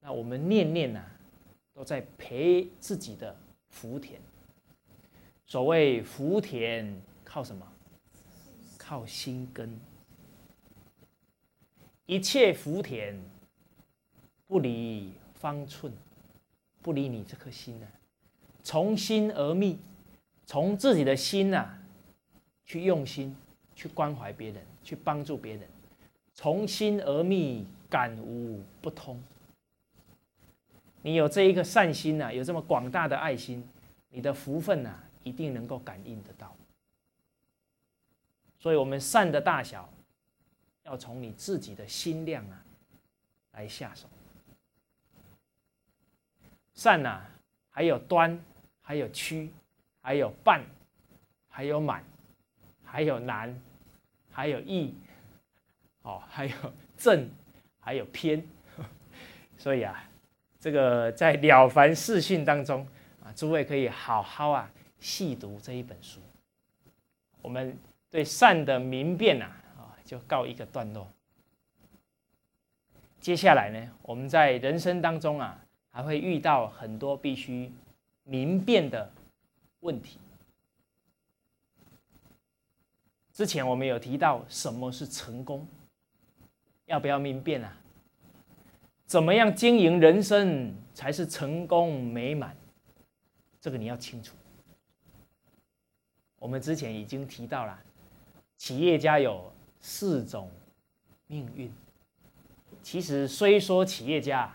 [0.00, 1.04] 那我们念念呐。”
[1.76, 3.36] 都在培自己的
[3.68, 4.18] 福田。
[5.44, 7.70] 所谓福田，靠什么？
[8.78, 9.78] 靠心根。
[12.06, 13.20] 一切福田
[14.46, 15.92] 不离方寸，
[16.80, 17.86] 不离你这颗心呢。
[18.62, 19.78] 从心而觅，
[20.46, 21.78] 从自己的心呐，
[22.64, 23.36] 去用心，
[23.74, 25.68] 去关怀别人，去帮助别人。
[26.32, 29.22] 从心而觅，感无不通。
[31.06, 33.64] 你有这一个善心呐，有这么广大的爱心，
[34.08, 34.92] 你的福分呐，
[35.22, 36.52] 一定能够感应得到。
[38.58, 39.88] 所以，我们善的大小，
[40.82, 42.60] 要从你自己的心量啊
[43.52, 44.08] 来下手。
[46.74, 47.20] 善呐，
[47.70, 48.36] 还有端，
[48.82, 49.52] 还有曲，
[50.00, 50.60] 还有半，
[51.48, 52.02] 还有满，
[52.84, 53.56] 还有难，
[54.32, 54.92] 还有易，
[56.02, 57.30] 哦，还有正，
[57.78, 58.44] 还有偏。
[59.56, 60.02] 所以啊。
[60.66, 62.84] 这个在《了凡四训》当中
[63.22, 66.18] 啊，诸位可以好好啊细读这一本书。
[67.40, 67.78] 我们
[68.10, 69.46] 对善的明辨啊
[69.76, 71.08] 啊，就告一个段落。
[73.20, 75.56] 接下来呢，我们在人生当中啊，
[75.92, 77.70] 还会遇到很多必须
[78.24, 79.08] 明辨的
[79.82, 80.18] 问题。
[83.32, 85.64] 之前我们有提到什么是成功，
[86.86, 87.72] 要不要明辨啊？
[89.06, 92.56] 怎么样经营人生才是成功美满？
[93.60, 94.34] 这个你要清楚。
[96.38, 97.78] 我们之前已经提到了，
[98.56, 100.50] 企业家有四种
[101.28, 101.72] 命运。
[102.82, 104.52] 其实虽说企业家，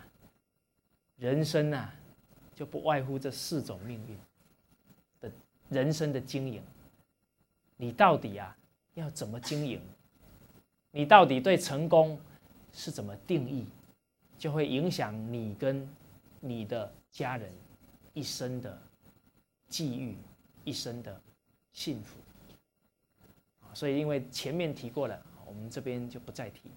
[1.17, 1.93] 人生啊，
[2.53, 4.17] 就不外乎这四种命运
[5.21, 5.31] 的
[5.69, 6.61] 人生的经营。
[7.77, 8.55] 你到底啊
[8.95, 9.81] 要怎么经营？
[10.91, 12.19] 你到底对成功
[12.73, 13.65] 是怎么定义？
[14.41, 15.87] 就会影响你跟
[16.39, 17.53] 你的家人
[18.15, 18.81] 一生的
[19.67, 20.17] 际遇，
[20.63, 21.21] 一生的
[21.73, 22.17] 幸福！
[23.71, 26.71] 所以，因为前面提过了，我们这边就不再提。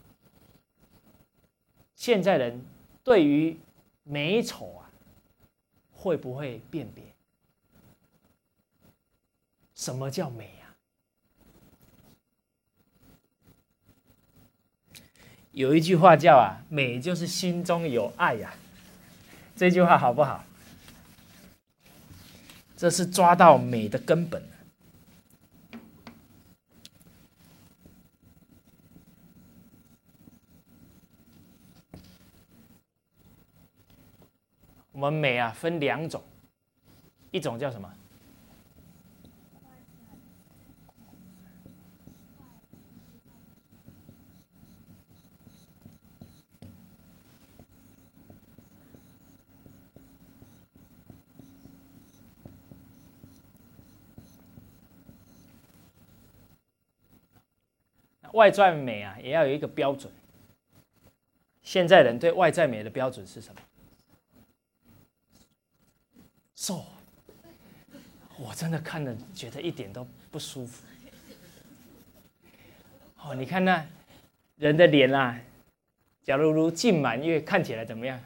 [1.94, 2.62] 现在人
[3.02, 3.56] 对于
[4.02, 4.90] 美丑啊，
[5.90, 7.02] 会不会辨别？
[9.74, 10.63] 什么叫美啊？
[15.54, 18.52] 有一句话叫啊，美就是心中有爱呀。
[19.54, 20.44] 这句话好不好？
[22.76, 24.42] 这是抓到美的根本。
[34.90, 36.20] 我们美啊，分两种，
[37.30, 37.88] 一种叫什么？
[58.34, 60.12] 外在美啊，也要有一个标准。
[61.62, 63.60] 现在人对外在美的标准是什么？
[66.54, 66.84] 瘦，
[68.38, 70.84] 我真的看了觉得一点都不舒服。
[73.22, 73.86] 哦，你看那
[74.56, 75.40] 人的脸啊，
[76.22, 78.20] 假如如近满月，看起来怎么样？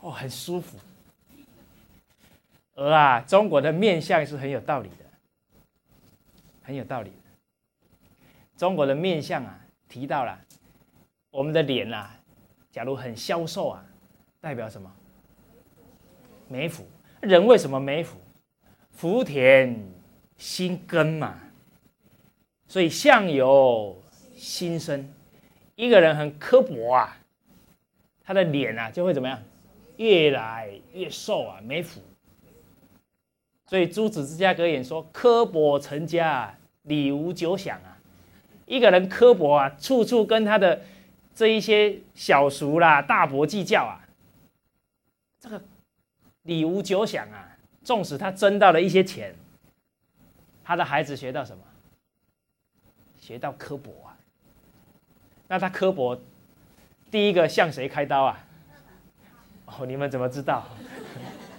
[0.00, 0.78] 哦，很舒服。
[2.74, 5.04] 而啊，中国的面相是很有道理的，
[6.62, 7.12] 很有道理。
[8.60, 9.58] 中国的面相啊，
[9.88, 10.38] 提到了
[11.30, 12.14] 我们的脸啊，
[12.70, 13.82] 假如很消瘦啊，
[14.38, 14.94] 代表什么？
[16.46, 16.84] 没福。
[17.22, 18.18] 人为什么没福？
[18.90, 19.74] 福田
[20.36, 21.40] 心根嘛，
[22.68, 23.96] 所以相由
[24.36, 25.10] 心生。
[25.74, 27.16] 一个人很刻薄啊，
[28.22, 29.42] 他的脸啊就会怎么样？
[29.96, 32.02] 越来越瘦啊，没福。
[33.64, 37.86] 所以朱子治家格言说：“刻薄成家，礼无久享啊。”
[38.70, 40.80] 一个人刻薄啊，处处跟他的
[41.34, 43.98] 这一些小叔啦、大伯计较啊，
[45.40, 45.60] 这个。
[46.44, 47.46] 礼无久享啊！
[47.84, 49.34] 纵使他挣到了一些钱，
[50.64, 51.62] 他的孩子学到什么？
[53.20, 54.16] 学到刻薄啊！
[55.46, 56.18] 那他刻薄，
[57.10, 58.46] 第一个向谁开刀啊？
[59.66, 60.66] 哦，你们怎么知道？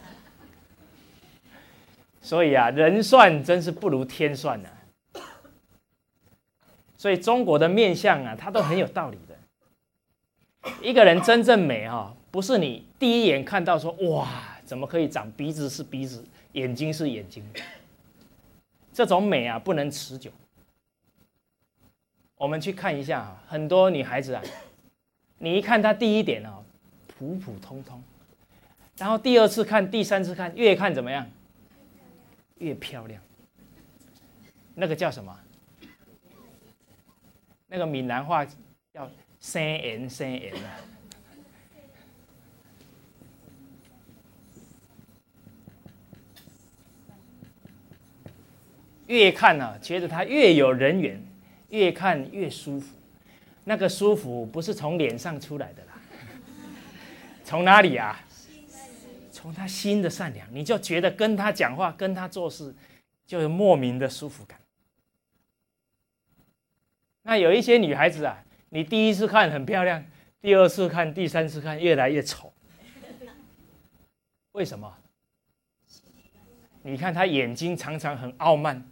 [2.22, 4.70] 所以啊，人算真是不如天算呐。
[7.02, 10.72] 所以中国的面相啊，它都很有道理的。
[10.84, 14.28] 一个人真正美哈，不是你第一眼看到说哇。
[14.64, 17.44] 怎么可以长鼻子是鼻子，眼睛是眼睛？
[18.94, 20.32] 这种美啊，不能持久。
[22.36, 24.44] 我们去看一下啊，很多女孩子啊，
[25.40, 26.64] 你一看她第一点啊，
[27.08, 28.02] 普普通通，
[28.98, 31.28] 然后第二次看、第三次看，越看怎么样？
[32.60, 33.20] 越漂亮。
[34.76, 35.36] 那个叫什么？
[37.74, 38.46] 那个闽南话
[38.94, 39.10] 叫
[39.40, 40.76] “生颜生颜”啊。
[49.08, 51.24] 越看呢，觉得他越有人缘，
[51.70, 52.94] 越看越舒服。
[53.64, 55.94] 那个舒服不是从脸上出来的啦，
[57.46, 58.20] 从哪里啊？
[59.32, 62.76] 从他心的善良，你就觉得跟他讲话、跟他做事，
[63.26, 64.61] 就有莫名的舒服感。
[67.24, 70.04] 那有一些女孩子啊，你第一次看很漂亮，
[70.42, 72.54] 第二次看、第三次看越来越丑，
[74.54, 74.98] 为什么？
[76.82, 78.88] 你看她眼睛常常很傲慢。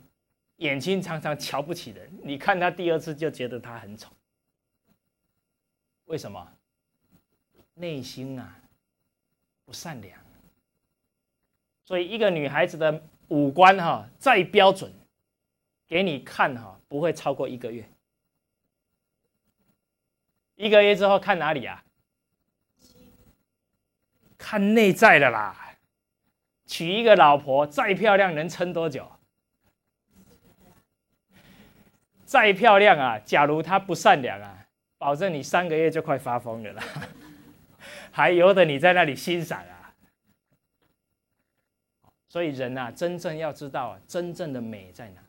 [0.57, 4.11] 眼睛常常瞧不起人，你看她第二次就觉得她很丑，
[6.03, 6.51] 为什么？
[7.75, 8.59] 内心啊
[9.63, 10.19] 不善良，
[11.85, 14.91] 所以一个女孩子的五官哈再标准，
[15.87, 17.89] 给你看哈不会超过一个月，
[20.59, 21.85] 一个月之后看哪里啊？
[24.37, 25.77] 看内在的啦。
[26.65, 29.09] 娶一个老婆再漂亮能撑多久？
[32.25, 36.83] 再漂亮啊，假如她不善良啊，保证你三个月就快发疯了啦，
[38.11, 39.95] 还由得你在那里欣赏啊？
[42.27, 45.21] 所以人啊，真正要知道，真正的美在哪？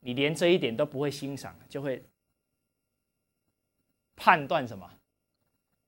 [0.00, 2.04] 你连这一点都不会欣赏，就会
[4.16, 4.90] 判断什么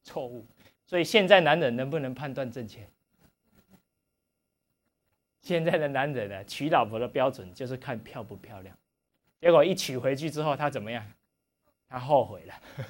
[0.04, 0.46] 错误？
[0.86, 2.88] 所以现在男人能不能判断正确？
[5.40, 8.76] 现在的男人呢，娶老婆的标准就是看漂不漂亮。
[9.40, 11.10] 结果一娶回去之后，他怎么样？
[11.88, 12.54] 他后悔了。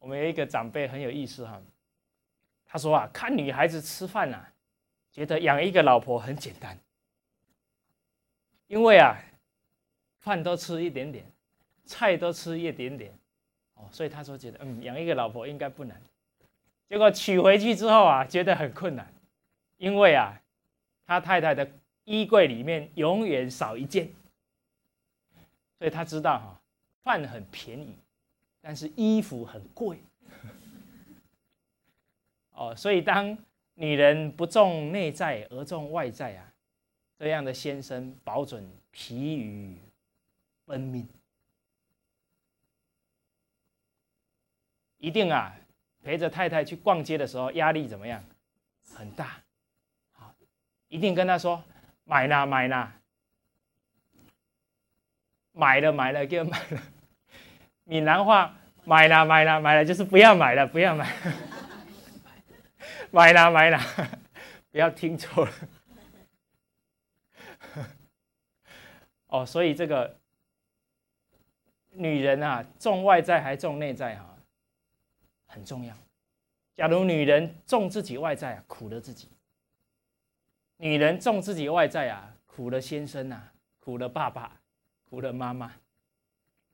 [0.00, 1.62] 我们有一个长辈很有意思哈，
[2.66, 4.44] 他说啊，看女孩子吃饭呐，
[5.12, 6.76] 觉得养一个老婆很简单，
[8.66, 9.16] 因为啊，
[10.18, 11.24] 饭都吃一点点，
[11.92, 13.12] 菜都吃一点点，
[13.74, 16.00] 哦，所以他说觉得嗯，养一个老婆应该不难。
[16.88, 19.06] 结果娶回去之后啊，觉得很困难。
[19.76, 20.40] 因为啊，
[21.04, 21.68] 他太太的
[22.04, 24.08] 衣柜里面永远少一件，
[25.78, 26.60] 所以他知道哈，
[27.02, 27.94] 饭很便宜，
[28.62, 29.98] 但是衣服很贵。
[32.54, 33.36] 哦，所以当
[33.74, 36.52] 女人不重内在而重外在啊，
[37.18, 39.76] 这样的先生保准疲于
[40.64, 41.08] 奔命，
[45.02, 45.52] 一定啊
[46.04, 48.22] 陪着太太去逛街的时候压力怎么样？
[48.94, 49.42] 很大。
[50.12, 50.32] 好，
[50.86, 51.60] 一定跟他说
[52.04, 52.92] 买啦买啦，
[55.50, 56.80] 买了买了就买了。
[57.82, 61.12] 闽南话买了买了买了就是不要买了不要买。
[63.10, 63.80] 买 啦买啦，
[64.70, 65.52] 不要听错了。
[69.26, 70.20] 哦，所以这个
[71.90, 74.31] 女人啊，重外在还重内在哈，
[75.52, 75.94] 很重要。
[76.74, 79.28] 假如女人重自己外在啊，苦了自己；
[80.78, 84.58] 女人重自己外在啊，苦了先生啊，苦了爸爸，
[85.08, 85.72] 苦了妈妈。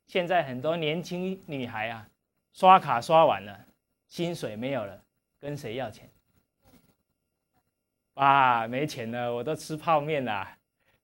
[0.07, 2.09] 现在很多年轻女孩啊，
[2.53, 3.67] 刷卡刷完了，
[4.07, 5.03] 薪水没有了，
[5.41, 6.09] 跟谁要钱？
[8.15, 10.57] 啊，没钱了，我都吃泡面啦，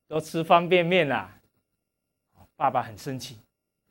[0.06, 1.40] 都吃方便面啦。
[2.56, 3.36] 爸爸很生气，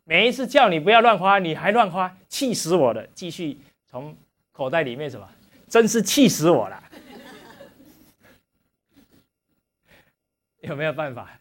[0.05, 3.05] 每一次叫你不要乱花，你还乱花，气死我了。
[3.07, 3.59] 继续
[3.93, 4.17] 从
[4.51, 5.29] 口袋里面什么，
[5.69, 6.83] 真是气死我了。
[10.61, 11.39] 有没有办法？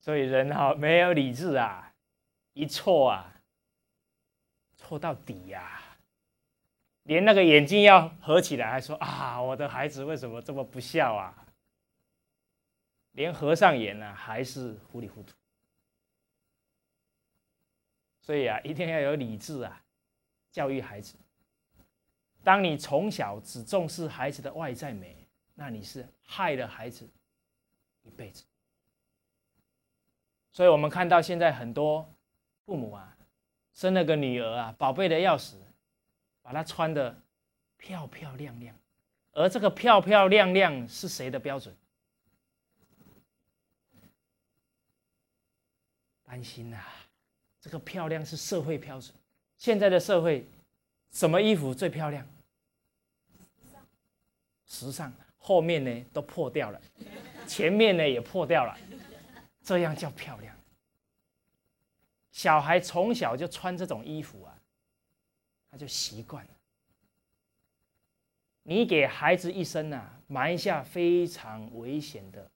[0.00, 1.92] 所以人哈没有理智啊，
[2.54, 3.32] 一错啊，
[4.76, 5.80] 错到底呀。
[7.04, 11.46] 连那个眼睛要合起来，还说啊，我的孩子为什么这么不孝啊？
[13.12, 15.32] 连合上眼呢，还是糊里糊涂。
[18.20, 19.82] 所以啊，一定要有理智啊，
[20.50, 21.16] 教育孩子。
[22.42, 27.08] 当你从小只重视孩子的外在美，那你是害了孩子
[28.02, 28.44] 一辈子。
[30.52, 32.08] 所以我们看到现在很多
[32.64, 33.16] 父母啊，
[33.74, 35.56] 生了个女儿啊，宝贝的要死。
[36.42, 37.22] 把她穿的
[37.76, 38.74] 漂漂亮亮，
[39.32, 41.76] 而这个漂漂亮亮是谁的标准？
[46.24, 46.82] 担心呐，
[47.60, 49.14] 这个漂亮是社会标准。
[49.58, 50.48] 现在的社会，
[51.10, 52.26] 什么衣服最漂亮？
[54.66, 55.12] 时尚。
[55.42, 56.80] 后面呢都破掉了，
[57.46, 58.78] 前面呢也破掉了，
[59.62, 60.54] 这样叫漂亮。
[62.30, 64.54] 小孩从小就穿这种衣服啊。
[65.70, 66.50] 他就习惯了。
[68.64, 72.50] 你给孩子一生啊埋下非常危险的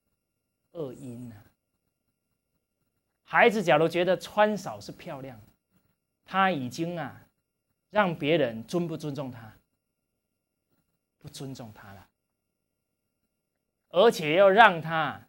[0.72, 1.43] 恶因啊。
[3.24, 5.40] 孩子假如觉得穿少是漂亮，
[6.24, 7.26] 他已经啊
[7.90, 9.52] 让别人尊不尊重他？
[11.18, 12.06] 不尊重他了，
[13.88, 15.26] 而且要让他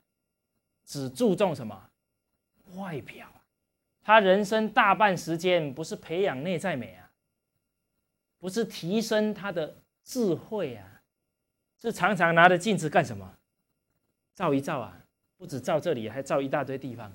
[0.83, 1.89] 只注重什么
[2.75, 3.41] 外表啊？
[4.01, 7.09] 他人生大半时间不是培养内在美啊。
[8.37, 11.01] 不是提升他的智慧啊，
[11.81, 13.37] 是常常拿着镜子干什么？
[14.35, 15.01] 照一照啊，
[15.37, 17.11] 不止照这里，还照一大堆地方，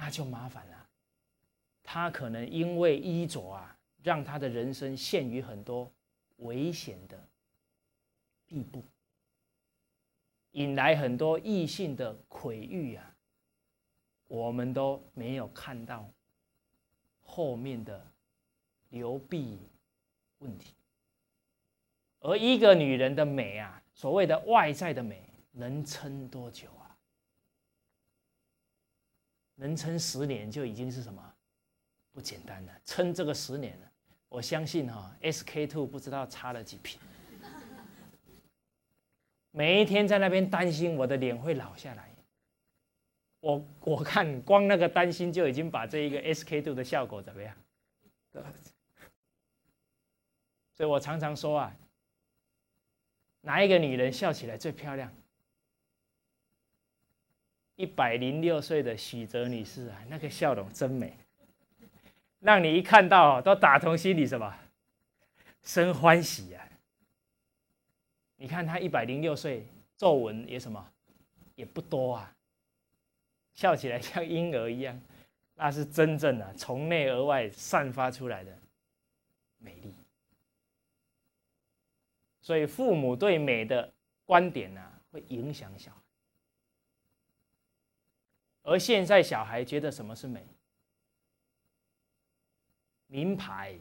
[0.00, 0.88] 那就麻烦了。
[1.82, 5.92] 他可能因为衣着啊，让他的人生陷于很多
[6.38, 7.22] 危险的
[8.46, 8.82] 地步，
[10.52, 13.14] 引来很多异性的窥欲啊，
[14.26, 16.10] 我们都没有看到
[17.20, 18.06] 后面的。
[18.90, 19.56] 流弊
[20.38, 20.74] 问题，
[22.18, 25.22] 而一个女人的美啊，所谓的外在的美，
[25.52, 26.66] 能撑多久？
[29.60, 31.22] 能撑十年就已经是什么
[32.12, 32.72] 不简单了。
[32.82, 33.92] 撑这个十年了，
[34.30, 36.98] 我相信哈，SK two 不知道擦了几瓶，
[39.50, 42.08] 每一天在那边担心我的脸会老下来。
[43.40, 47.54] 我我看光那个担心就已经把这一个 SK two 的效果怎么样？
[50.72, 51.76] 所以我常常说啊，
[53.42, 55.12] 哪一个女人笑起来最漂亮？
[57.80, 61.16] 一百零六岁的许哲女士啊，那个笑容真美，
[62.38, 64.54] 让你一看到都打从心里什么
[65.62, 66.68] 生欢喜啊！
[68.36, 69.66] 你看她一百零六岁，
[69.96, 70.92] 皱纹也什么
[71.54, 72.36] 也不多啊，
[73.54, 75.00] 笑起来像婴儿一样，
[75.54, 78.58] 那是真正的从内而外散发出来的
[79.56, 79.94] 美丽。
[82.42, 83.90] 所以，父母对美的
[84.26, 85.99] 观点呢，会影响小孩。
[88.62, 90.46] 而现在小孩觉得什么是美？
[93.06, 93.76] 名牌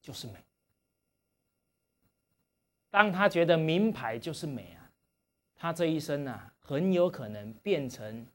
[0.00, 0.34] 就是美。
[2.90, 4.90] 当他觉得名牌就是美啊，
[5.56, 8.26] 他这一生啊，很有可能变成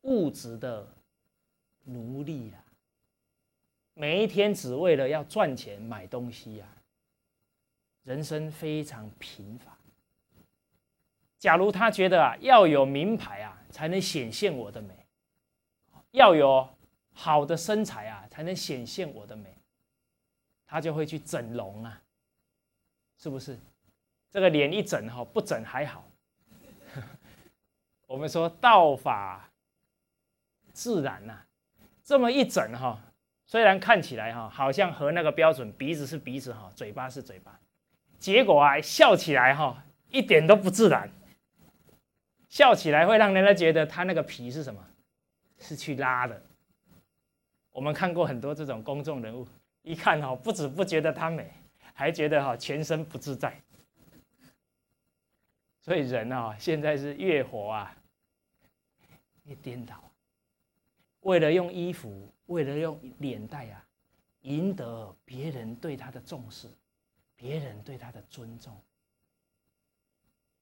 [0.00, 0.88] 物质的
[1.84, 2.64] 奴隶啊。
[3.92, 6.66] 每一天只为了要赚钱买东西呀，
[8.02, 9.76] 人生非常贫乏。
[11.38, 14.94] 假如他觉得啊，要有名牌啊，才能显现我的美；
[16.12, 16.68] 要有
[17.12, 19.52] 好的身材啊，才能显现我的美，
[20.64, 22.00] 他就会去整容啊，
[23.18, 23.58] 是不是？
[24.30, 26.04] 这个脸一整哈，不整还好。
[28.06, 29.50] 我们说道法
[30.72, 31.42] 自然呐，
[32.04, 33.00] 这么一整哈。
[33.44, 37.58] 虽然看起来哈好像和那个标准，鼻子是鼻子哈，嘴巴是嘴巴，
[38.20, 41.10] 结果啊笑起来哈一点都不自然，
[42.54, 44.80] 笑起来会让人家觉得他那个皮是什么？
[45.58, 46.40] 是去拉的。
[47.72, 49.44] 我们看过很多这种公众人物，
[49.82, 51.50] 一看哈不止不觉得他美，
[51.92, 53.60] 还觉得哈全身不自在。
[55.80, 57.92] 所以人啊现在是越活啊
[59.42, 60.00] 越颠倒。
[61.22, 63.84] 为了用衣服，为了用脸蛋啊，
[64.42, 66.68] 赢得别人对他的重视，
[67.34, 68.80] 别人对他的尊重，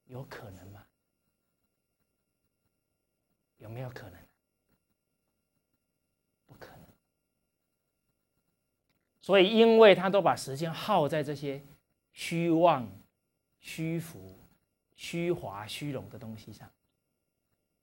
[0.07, 0.82] 有可能吗？
[3.62, 4.18] 有没有可能？
[6.46, 6.84] 不可能。
[9.20, 11.62] 所以，因为他都把时间耗在这些
[12.12, 12.86] 虚妄、
[13.60, 14.38] 虚浮、
[14.96, 16.70] 虚华、虚荣的东西上，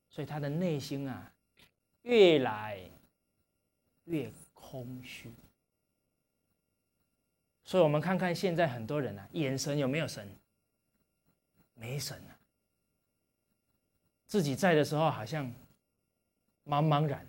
[0.10, 1.32] 所以他的内心啊。
[2.04, 2.80] 越来
[4.06, 5.30] 越空虚，
[7.66, 10.28] 所以，我们看看现在很多人啊，眼神有没有神？
[11.74, 12.32] 没神啊！
[14.28, 15.54] 自己在的时候好像
[16.70, 17.26] 茫茫然，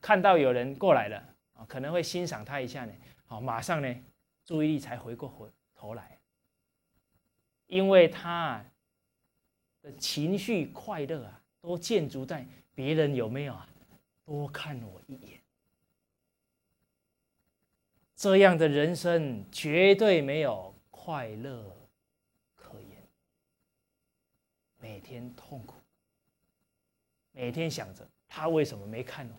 [0.00, 1.16] 看到有人过来了
[1.54, 2.92] 啊，可能会欣赏他一下呢，
[3.26, 4.04] 好，马上呢，
[4.44, 6.18] 注意力才回过回头来，
[7.66, 8.64] 因为他
[9.80, 12.46] 的情绪快乐啊，都建筑在。
[12.74, 13.68] 别人有没有啊？
[14.24, 15.38] 多看我一眼，
[18.16, 21.70] 这样的人生绝对没有快乐
[22.56, 22.96] 可言。
[24.80, 25.74] 每天痛苦，
[27.32, 29.34] 每天想着他为什么没看我，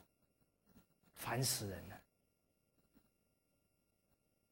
[1.16, 2.02] 烦死人了。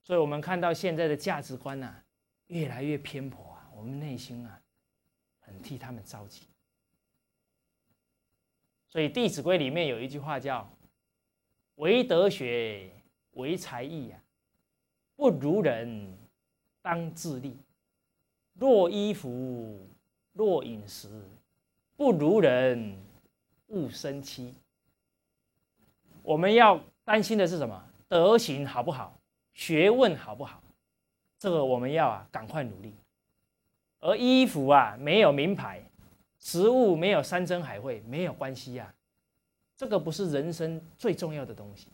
[0.03, 2.03] 所以，我们看到现在的价值观呐，
[2.47, 4.61] 越来越偏颇啊，我们内心啊，
[5.39, 6.47] 很替他们着急。
[8.87, 10.69] 所以《弟子规》里面有一句话叫
[11.75, 12.91] “唯德学，
[13.31, 14.21] 唯才艺呀，
[15.15, 16.17] 不如人
[16.81, 17.55] 当自砺；
[18.53, 19.87] 若衣服，
[20.33, 21.23] 若饮食，
[21.95, 22.97] 不如人
[23.71, 24.53] 勿生戚。”
[26.23, 27.83] 我们要担心的是什么？
[28.07, 29.17] 德行好不好？
[29.53, 30.61] 学问好不好？
[31.39, 32.93] 这个我们要啊，赶快努力。
[33.99, 35.83] 而衣服啊，没有名牌。
[36.39, 38.91] 食物没有山珍海味没有关系呀，
[39.77, 41.87] 这个不是人生最重要的东西。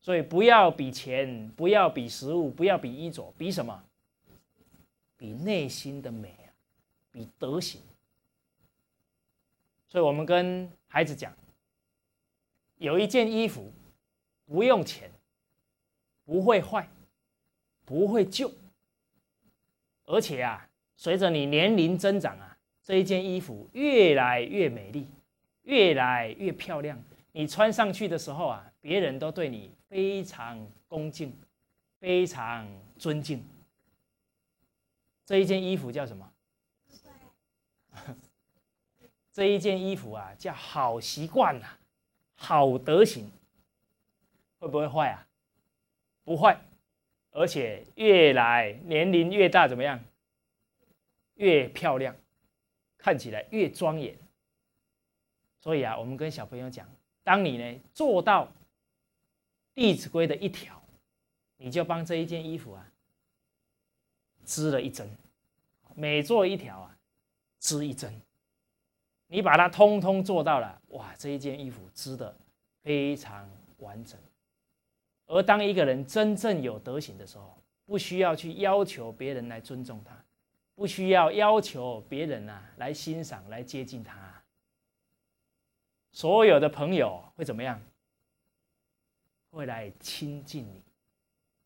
[0.00, 3.82] 所以不要比钱，不要比食物，不要比衣着，比什么？
[5.16, 6.48] 比内心的美啊，
[7.10, 7.80] 比德行。
[9.88, 11.34] 所以我们跟孩子讲，
[12.76, 13.72] 有一件衣服
[14.46, 15.10] 不用钱，
[16.24, 16.88] 不会坏，
[17.84, 18.52] 不会旧，
[20.04, 22.56] 而且啊，随着你年龄增长啊。
[22.84, 25.06] 这一件衣服越来越美丽，
[25.64, 26.98] 越来越漂亮。
[27.32, 31.30] 你穿上去的时候啊，别人都对你非常恭敬，
[32.00, 32.66] 非常
[32.98, 33.44] 尊敬。
[35.26, 36.32] 这一件衣服叫什么？
[39.38, 41.78] 这一件衣服啊，叫好习惯呐，
[42.34, 43.30] 好德行。
[44.58, 45.28] 会不会坏啊？
[46.24, 46.60] 不坏，
[47.30, 50.02] 而且越来年龄越大，怎么样？
[51.34, 52.16] 越漂亮。
[52.96, 54.18] 看起来越庄严，
[55.60, 56.84] 所以啊，我们跟小朋友讲，
[57.22, 58.46] 当你呢做到
[59.72, 60.82] 《弟子规》的一条，
[61.58, 62.84] 你就帮这一件衣服啊
[64.44, 65.08] 织了一针，
[65.94, 66.98] 每做一条啊
[67.60, 68.20] 织一针，
[69.28, 72.34] 你把它通通做到了，哇，这一件衣服织的
[72.82, 73.48] 非常
[73.78, 74.18] 完整。
[75.26, 80.12] 而当一个人真正有德行的时候，不需要去要求别人来尊重他。
[80.74, 84.16] 不需要要求别人啊来欣赏、来接近他。
[86.12, 87.82] 所有的朋友会怎么样？
[89.50, 90.80] 会来亲近你，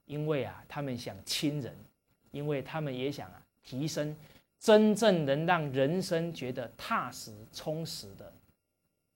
[0.07, 1.77] 因为啊，他们想亲人，
[2.31, 4.17] 因为他们也想啊提升
[4.63, 8.33] 真正能让人生觉得踏实、充实的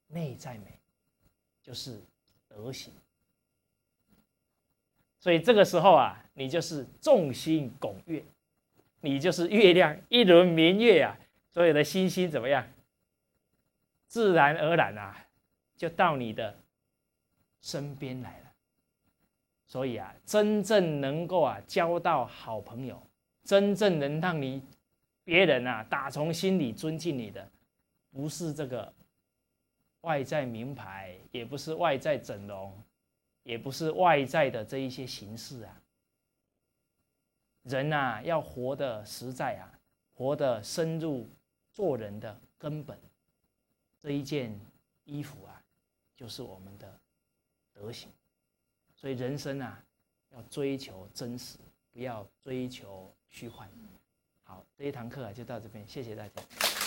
[0.08, 0.76] 内在美，
[1.62, 2.00] 就是
[2.48, 2.92] 德行。
[5.20, 8.24] 所以这个时候啊，你就是众星拱月。
[9.00, 11.16] 你就是月亮，一轮明月啊，
[11.52, 12.66] 所有的星星怎么样？
[14.08, 15.28] 自然而然啊，
[15.76, 16.58] 就到你的
[17.60, 18.52] 身边来了。
[19.68, 23.00] 所以啊，真正能够啊交到好朋友，
[23.44, 24.60] 真正能让你
[25.26, 27.50] 别人啊打从心里尊敬你的，
[28.12, 28.94] 不是这个
[30.02, 32.72] 外在名牌，也不是外在整容，
[33.42, 35.82] 也不是外在的这一些形式啊。
[37.64, 39.66] 人呐，要活得实在啊，
[40.14, 41.28] 活得深入
[41.72, 42.96] 做人的根本，
[44.00, 44.56] 这一件
[45.02, 45.60] 衣服啊，
[46.14, 47.00] 就是我们的
[47.72, 48.08] 德行。
[48.94, 49.82] 所以人生啊，
[50.30, 51.58] 要追求真实，
[51.92, 53.68] 不要追求虚幻。
[54.48, 56.85] 好，这一堂课就到这边，谢谢大家。